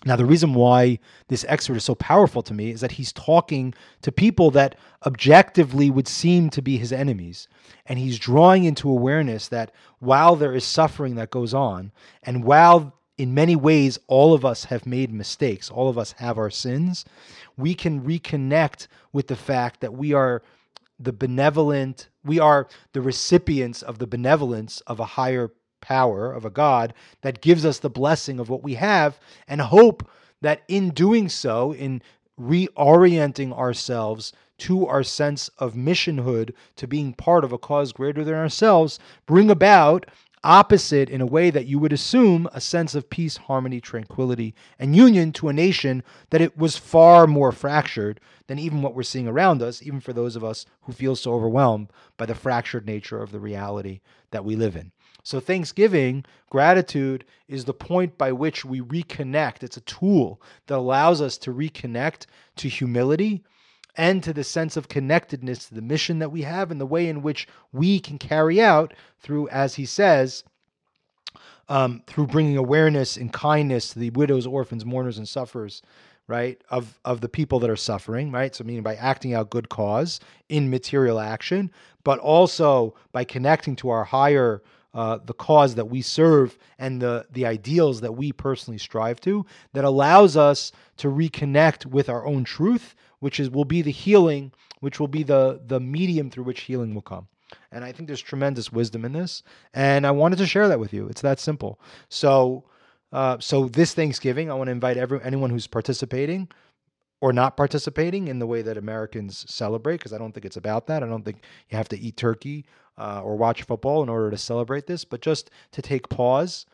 Now, 0.05 0.15
the 0.15 0.25
reason 0.25 0.53
why 0.53 0.99
this 1.27 1.45
excerpt 1.47 1.77
is 1.77 1.83
so 1.83 1.95
powerful 1.95 2.43
to 2.43 2.53
me 2.53 2.71
is 2.71 2.81
that 2.81 2.93
he's 2.93 3.11
talking 3.11 3.73
to 4.03 4.11
people 4.11 4.51
that 4.51 4.75
objectively 5.05 5.89
would 5.89 6.07
seem 6.07 6.49
to 6.51 6.61
be 6.61 6.77
his 6.77 6.93
enemies. 6.93 7.47
And 7.87 7.97
he's 7.97 8.19
drawing 8.19 8.63
into 8.63 8.89
awareness 8.89 9.47
that 9.47 9.71
while 9.99 10.35
there 10.35 10.53
is 10.53 10.63
suffering 10.63 11.15
that 11.15 11.31
goes 11.31 11.53
on, 11.53 11.91
and 12.21 12.43
while 12.43 12.93
in 13.17 13.33
many 13.33 13.55
ways 13.55 13.97
all 14.07 14.33
of 14.33 14.45
us 14.45 14.65
have 14.65 14.85
made 14.85 15.11
mistakes, 15.11 15.71
all 15.71 15.89
of 15.89 15.97
us 15.97 16.11
have 16.13 16.37
our 16.37 16.51
sins, 16.51 17.03
we 17.57 17.73
can 17.73 18.01
reconnect 18.01 18.87
with 19.11 19.27
the 19.27 19.35
fact 19.35 19.81
that 19.81 19.93
we 19.93 20.13
are 20.13 20.43
the 20.99 21.13
benevolent, 21.13 22.09
we 22.23 22.39
are 22.39 22.67
the 22.93 23.01
recipients 23.01 23.81
of 23.81 23.97
the 23.97 24.07
benevolence 24.07 24.81
of 24.81 24.99
a 24.99 25.05
higher 25.05 25.51
power 25.87 26.33
of 26.33 26.43
a 26.43 26.49
God 26.49 26.93
that 27.21 27.39
gives 27.39 27.65
us 27.65 27.79
the 27.79 27.89
blessing 27.89 28.41
of 28.41 28.49
what 28.49 28.61
we 28.61 28.73
have 28.73 29.17
and 29.47 29.61
hope 29.61 30.05
that 30.41 30.63
in 30.67 30.89
doing 30.89 31.29
so, 31.29 31.71
in 31.71 32.01
reorienting 32.39 33.53
ourselves 33.53 34.33
to 34.57 34.85
our 34.85 35.01
sense 35.01 35.49
of 35.59 35.75
missionhood, 35.75 36.53
to 36.75 36.87
being 36.87 37.13
part 37.13 37.45
of 37.45 37.53
a 37.53 37.57
cause 37.57 37.93
greater 37.93 38.25
than 38.25 38.33
ourselves, 38.33 38.99
bring 39.25 39.49
about 39.49 40.07
opposite 40.43 41.09
in 41.09 41.21
a 41.21 41.25
way 41.25 41.49
that 41.49 41.67
you 41.67 41.79
would 41.79 41.93
assume 41.93 42.49
a 42.53 42.59
sense 42.59 42.93
of 42.93 43.09
peace, 43.09 43.37
harmony, 43.37 43.79
tranquility, 43.79 44.53
and 44.77 44.95
union 44.95 45.31
to 45.31 45.47
a 45.47 45.53
nation 45.53 46.03
that 46.31 46.41
it 46.41 46.57
was 46.57 46.77
far 46.77 47.27
more 47.27 47.53
fractured 47.53 48.19
than 48.47 48.59
even 48.59 48.81
what 48.81 48.93
we're 48.93 49.03
seeing 49.03 49.27
around 49.27 49.61
us, 49.61 49.81
even 49.81 50.01
for 50.01 50.11
those 50.11 50.35
of 50.35 50.43
us 50.43 50.65
who 50.81 50.91
feel 50.91 51.15
so 51.15 51.33
overwhelmed 51.33 51.87
by 52.17 52.25
the 52.25 52.35
fractured 52.35 52.85
nature 52.85 53.21
of 53.21 53.31
the 53.31 53.39
reality 53.39 54.01
that 54.31 54.43
we 54.45 54.55
live 54.55 54.75
in. 54.75 54.91
So, 55.27 55.41
Thanksgiving, 55.41 56.23
gratitude, 56.49 57.25
is 57.49 57.65
the 57.65 57.73
point 57.73 58.17
by 58.17 58.31
which 58.31 58.63
we 58.63 58.79
reconnect. 58.79 59.61
It's 59.61 59.75
a 59.75 59.81
tool 59.81 60.41
that 60.67 60.77
allows 60.77 61.19
us 61.21 61.37
to 61.39 61.53
reconnect 61.53 62.27
to 62.55 62.69
humility 62.69 63.43
and 63.97 64.23
to 64.23 64.31
the 64.31 64.45
sense 64.45 64.77
of 64.77 64.87
connectedness 64.87 65.67
to 65.67 65.75
the 65.75 65.81
mission 65.81 66.19
that 66.19 66.31
we 66.31 66.43
have 66.43 66.71
and 66.71 66.79
the 66.79 66.85
way 66.85 67.09
in 67.09 67.23
which 67.23 67.45
we 67.73 67.99
can 67.99 68.17
carry 68.17 68.61
out 68.61 68.93
through, 69.19 69.49
as 69.49 69.75
he 69.75 69.85
says, 69.85 70.45
um, 71.67 72.03
through 72.07 72.27
bringing 72.27 72.55
awareness 72.55 73.17
and 73.17 73.33
kindness 73.33 73.89
to 73.89 73.99
the 73.99 74.11
widows, 74.11 74.47
orphans, 74.47 74.85
mourners, 74.85 75.17
and 75.17 75.27
sufferers, 75.27 75.81
right, 76.27 76.63
of, 76.69 77.01
of 77.03 77.19
the 77.19 77.27
people 77.27 77.59
that 77.59 77.69
are 77.69 77.75
suffering, 77.75 78.31
right? 78.31 78.55
So, 78.55 78.63
meaning 78.63 78.81
by 78.81 78.95
acting 78.95 79.33
out 79.33 79.49
good 79.49 79.67
cause 79.67 80.21
in 80.47 80.69
material 80.69 81.19
action, 81.19 81.69
but 82.05 82.17
also 82.19 82.95
by 83.11 83.25
connecting 83.25 83.75
to 83.75 83.89
our 83.89 84.05
higher 84.05 84.61
uh, 84.97 85.19
the 85.25 85.33
cause 85.33 85.75
that 85.75 85.85
we 85.85 86.01
serve 86.01 86.57
and 86.79 86.99
the 86.99 87.23
the 87.31 87.45
ideals 87.45 88.01
that 88.01 88.13
we 88.13 88.31
personally 88.31 88.79
strive 88.79 89.21
to 89.21 89.45
that 89.73 89.85
allows 89.85 90.35
us 90.35 90.71
to 90.97 91.07
reconnect 91.07 91.85
with 91.85 92.09
our 92.09 92.25
own 92.25 92.43
truth 92.43 92.95
which 93.19 93.39
is 93.39 93.47
will 93.51 93.63
be 93.63 93.83
the 93.83 93.91
healing 93.91 94.51
which 94.79 94.99
will 94.99 95.07
be 95.07 95.21
the 95.21 95.61
the 95.67 95.79
medium 95.79 96.31
through 96.31 96.43
which 96.43 96.61
healing 96.61 96.95
will 96.95 97.03
come. 97.03 97.27
And 97.71 97.85
i 97.85 97.91
think 97.91 98.07
there's 98.07 98.21
tremendous 98.21 98.71
wisdom 98.71 99.05
in 99.05 99.13
this 99.13 99.43
and 99.71 100.07
i 100.07 100.09
wanted 100.09 100.39
to 100.39 100.47
share 100.47 100.67
that 100.67 100.79
with 100.79 100.93
you. 100.93 101.07
It's 101.07 101.21
that 101.21 101.39
simple. 101.39 101.79
So 102.09 102.63
uh, 103.11 103.37
so 103.39 103.67
this 103.67 103.93
thanksgiving 103.93 104.49
i 104.49 104.55
want 104.55 104.67
to 104.67 104.71
invite 104.71 104.97
every 104.97 105.21
anyone 105.23 105.51
who's 105.51 105.67
participating 105.67 106.49
or 107.21 107.33
not 107.33 107.57
participating 107.57 108.27
in 108.27 108.39
the 108.39 108.45
way 108.45 108.61
that 108.61 108.77
Americans 108.77 109.43
celebrate, 109.49 109.97
because 109.97 110.13
I 110.13 110.19
don't 110.19 110.33
think 110.33 110.45
it's 110.45 110.57
about 110.57 110.85
that. 110.87 111.01
I 111.01 111.07
don't 111.07 111.25
think 111.25 111.37
you 111.69 111.77
have 111.77 111.89
to 111.89 111.99
eat 111.99 112.15
turkey 112.15 112.65
uh, 112.97 113.21
or 113.23 113.35
watch 113.35 113.63
football 113.63 114.03
in 114.03 114.09
order 114.09 114.29
to 114.31 114.37
celebrate 114.37 114.87
this, 114.87 115.05
but 115.05 115.21
just 115.21 115.49
to 115.71 115.81
take 115.81 116.09
pause 116.09 116.65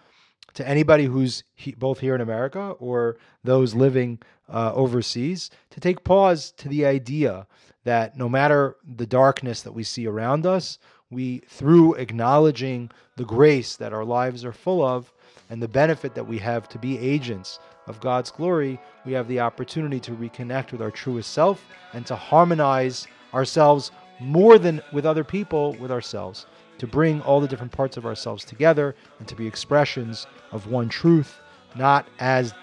to 0.53 0.67
anybody 0.67 1.05
who's 1.05 1.43
he, 1.55 1.71
both 1.73 1.99
here 1.99 2.15
in 2.15 2.21
America 2.21 2.75
or 2.79 3.17
those 3.43 3.73
living 3.73 4.19
uh, 4.49 4.71
overseas 4.73 5.49
to 5.71 5.79
take 5.79 6.03
pause 6.03 6.51
to 6.51 6.69
the 6.69 6.85
idea 6.85 7.47
that 7.83 8.17
no 8.17 8.29
matter 8.29 8.75
the 8.95 9.05
darkness 9.05 9.61
that 9.61 9.73
we 9.73 9.83
see 9.83 10.07
around 10.07 10.45
us, 10.45 10.79
we, 11.09 11.39
through 11.47 11.95
acknowledging 11.95 12.89
the 13.17 13.25
grace 13.25 13.75
that 13.75 13.93
our 13.93 14.05
lives 14.05 14.45
are 14.45 14.53
full 14.53 14.83
of 14.83 15.11
and 15.49 15.61
the 15.61 15.67
benefit 15.67 16.15
that 16.15 16.27
we 16.27 16.37
have 16.39 16.67
to 16.69 16.79
be 16.79 16.97
agents 16.97 17.59
of 17.87 17.99
God's 17.99 18.31
glory, 18.31 18.79
we 19.05 19.11
have 19.13 19.27
the 19.27 19.39
opportunity 19.39 19.99
to 19.99 20.11
reconnect 20.11 20.71
with 20.71 20.81
our 20.81 20.91
truest 20.91 21.31
self 21.31 21.65
and 21.93 22.05
to 22.05 22.15
harmonize 22.15 23.05
ourselves 23.33 23.91
more 24.23 24.57
than 24.57 24.81
with 24.91 25.05
other 25.05 25.23
people, 25.23 25.73
with 25.73 25.91
ourselves, 25.91 26.45
to 26.77 26.87
bring 26.87 27.21
all 27.21 27.39
the 27.39 27.47
different 27.47 27.71
parts 27.71 27.97
of 27.97 28.05
ourselves 28.05 28.43
together 28.43 28.95
and 29.19 29.27
to 29.27 29.35
be 29.35 29.45
expressions 29.45 30.27
of 30.51 30.67
one 30.67 30.89
truth, 30.89 31.39
not 31.75 32.07
as 32.19 32.53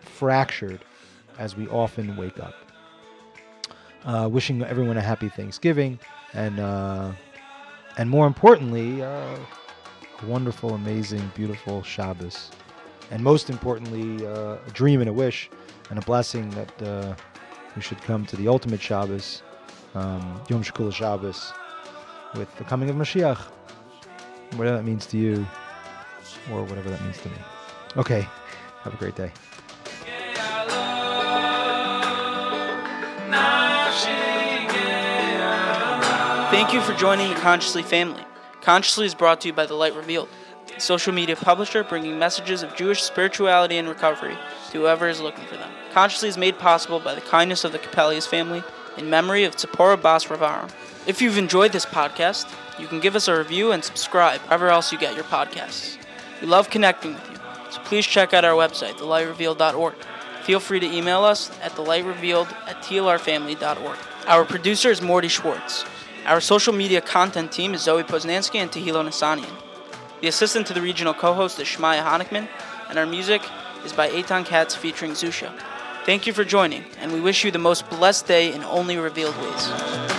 fractured 0.00 0.84
as 1.38 1.56
we 1.56 1.68
often 1.68 2.16
wake 2.16 2.38
up. 2.40 2.54
Uh, 4.04 4.28
wishing 4.30 4.62
everyone 4.62 4.96
a 4.96 5.00
happy 5.00 5.28
Thanksgiving 5.28 5.98
and 6.32 6.58
uh, 6.58 7.12
and 7.98 8.08
more 8.08 8.26
importantly, 8.26 9.02
uh, 9.02 9.36
wonderful, 10.26 10.74
amazing, 10.74 11.30
beautiful 11.34 11.82
Shabbos, 11.82 12.50
and 13.10 13.22
most 13.22 13.50
importantly, 13.50 14.26
uh, 14.26 14.56
a 14.66 14.70
dream 14.72 15.00
and 15.00 15.10
a 15.10 15.12
wish 15.12 15.50
and 15.90 15.98
a 15.98 16.02
blessing 16.02 16.48
that 16.50 16.82
uh, 16.82 17.14
we 17.76 17.82
should 17.82 18.00
come 18.02 18.24
to 18.26 18.36
the 18.36 18.48
ultimate 18.48 18.80
Shabbos, 18.80 19.42
um, 19.94 20.40
Yom 20.48 20.62
Shekulah 20.62 20.92
Shabbos, 20.92 21.52
with 22.34 22.54
the 22.56 22.64
coming 22.64 22.90
of 22.90 22.96
Mashiach, 22.96 23.38
whatever 24.56 24.76
that 24.76 24.84
means 24.84 25.06
to 25.06 25.18
you, 25.18 25.46
or 26.50 26.62
whatever 26.64 26.90
that 26.90 27.02
means 27.02 27.18
to 27.22 27.28
me. 27.28 27.36
Okay, 27.96 28.26
have 28.82 28.94
a 28.94 28.96
great 28.96 29.16
day. 29.16 29.32
Thank 36.50 36.72
you 36.74 36.80
for 36.80 36.94
joining 36.94 37.30
the 37.30 37.36
Consciously 37.36 37.82
family. 37.82 38.24
Consciously 38.60 39.06
is 39.06 39.14
brought 39.14 39.40
to 39.42 39.48
you 39.48 39.54
by 39.54 39.66
The 39.66 39.74
Light 39.74 39.94
Revealed, 39.94 40.28
social 40.78 41.12
media 41.12 41.36
publisher 41.36 41.84
bringing 41.84 42.18
messages 42.18 42.62
of 42.62 42.76
Jewish 42.76 43.02
spirituality 43.02 43.76
and 43.76 43.88
recovery 43.88 44.36
to 44.70 44.78
whoever 44.78 45.08
is 45.08 45.20
looking 45.20 45.46
for 45.46 45.56
them. 45.56 45.70
Consciously 45.92 46.28
is 46.28 46.36
made 46.36 46.58
possible 46.58 47.00
by 47.00 47.14
the 47.14 47.20
kindness 47.20 47.64
of 47.64 47.72
the 47.72 47.78
Capellius 47.78 48.26
family 48.26 48.62
in 49.00 49.10
memory 49.10 49.44
of 49.44 49.56
Tzipora 49.56 50.00
Bas 50.00 50.26
Ravaram. 50.26 50.70
If 51.06 51.22
you've 51.22 51.38
enjoyed 51.38 51.72
this 51.72 51.86
podcast, 51.86 52.46
you 52.78 52.86
can 52.86 53.00
give 53.00 53.16
us 53.16 53.28
a 53.28 53.36
review 53.36 53.72
and 53.72 53.82
subscribe 53.82 54.40
wherever 54.42 54.68
else 54.68 54.92
you 54.92 54.98
get 54.98 55.14
your 55.14 55.24
podcasts. 55.24 55.96
We 56.40 56.46
love 56.46 56.70
connecting 56.70 57.14
with 57.14 57.30
you, 57.30 57.36
so 57.70 57.80
please 57.80 58.06
check 58.06 58.34
out 58.34 58.44
our 58.44 58.52
website, 58.52 58.92
thelightrevealed.org. 58.98 59.94
Feel 60.44 60.60
free 60.60 60.80
to 60.80 60.86
email 60.86 61.24
us 61.24 61.50
at 61.62 61.72
thelightrevealed 61.72 62.52
at 62.68 62.82
tlrfamily.org. 62.82 63.98
Our 64.26 64.44
producer 64.44 64.90
is 64.90 65.00
Mordy 65.00 65.30
Schwartz. 65.30 65.84
Our 66.26 66.40
social 66.40 66.74
media 66.74 67.00
content 67.00 67.52
team 67.52 67.72
is 67.72 67.82
Zoe 67.82 68.02
Poznanski 68.02 68.56
and 68.56 68.70
Tahilo 68.70 69.02
Nasanian. 69.02 69.56
The 70.20 70.28
assistant 70.28 70.66
to 70.66 70.74
the 70.74 70.82
regional 70.82 71.14
co-host 71.14 71.58
is 71.58 71.66
Shmaya 71.66 72.04
Honickman, 72.04 72.48
and 72.90 72.98
our 72.98 73.06
music 73.06 73.42
is 73.84 73.94
by 73.94 74.10
Eitan 74.10 74.44
Katz 74.44 74.74
featuring 74.74 75.12
Zusha. 75.12 75.50
Thank 76.10 76.26
you 76.26 76.32
for 76.32 76.42
joining, 76.42 76.84
and 76.98 77.12
we 77.12 77.20
wish 77.20 77.44
you 77.44 77.52
the 77.52 77.60
most 77.60 77.88
blessed 77.88 78.26
day 78.26 78.52
in 78.52 78.64
only 78.64 78.96
revealed 78.96 79.36
ways. 79.36 80.09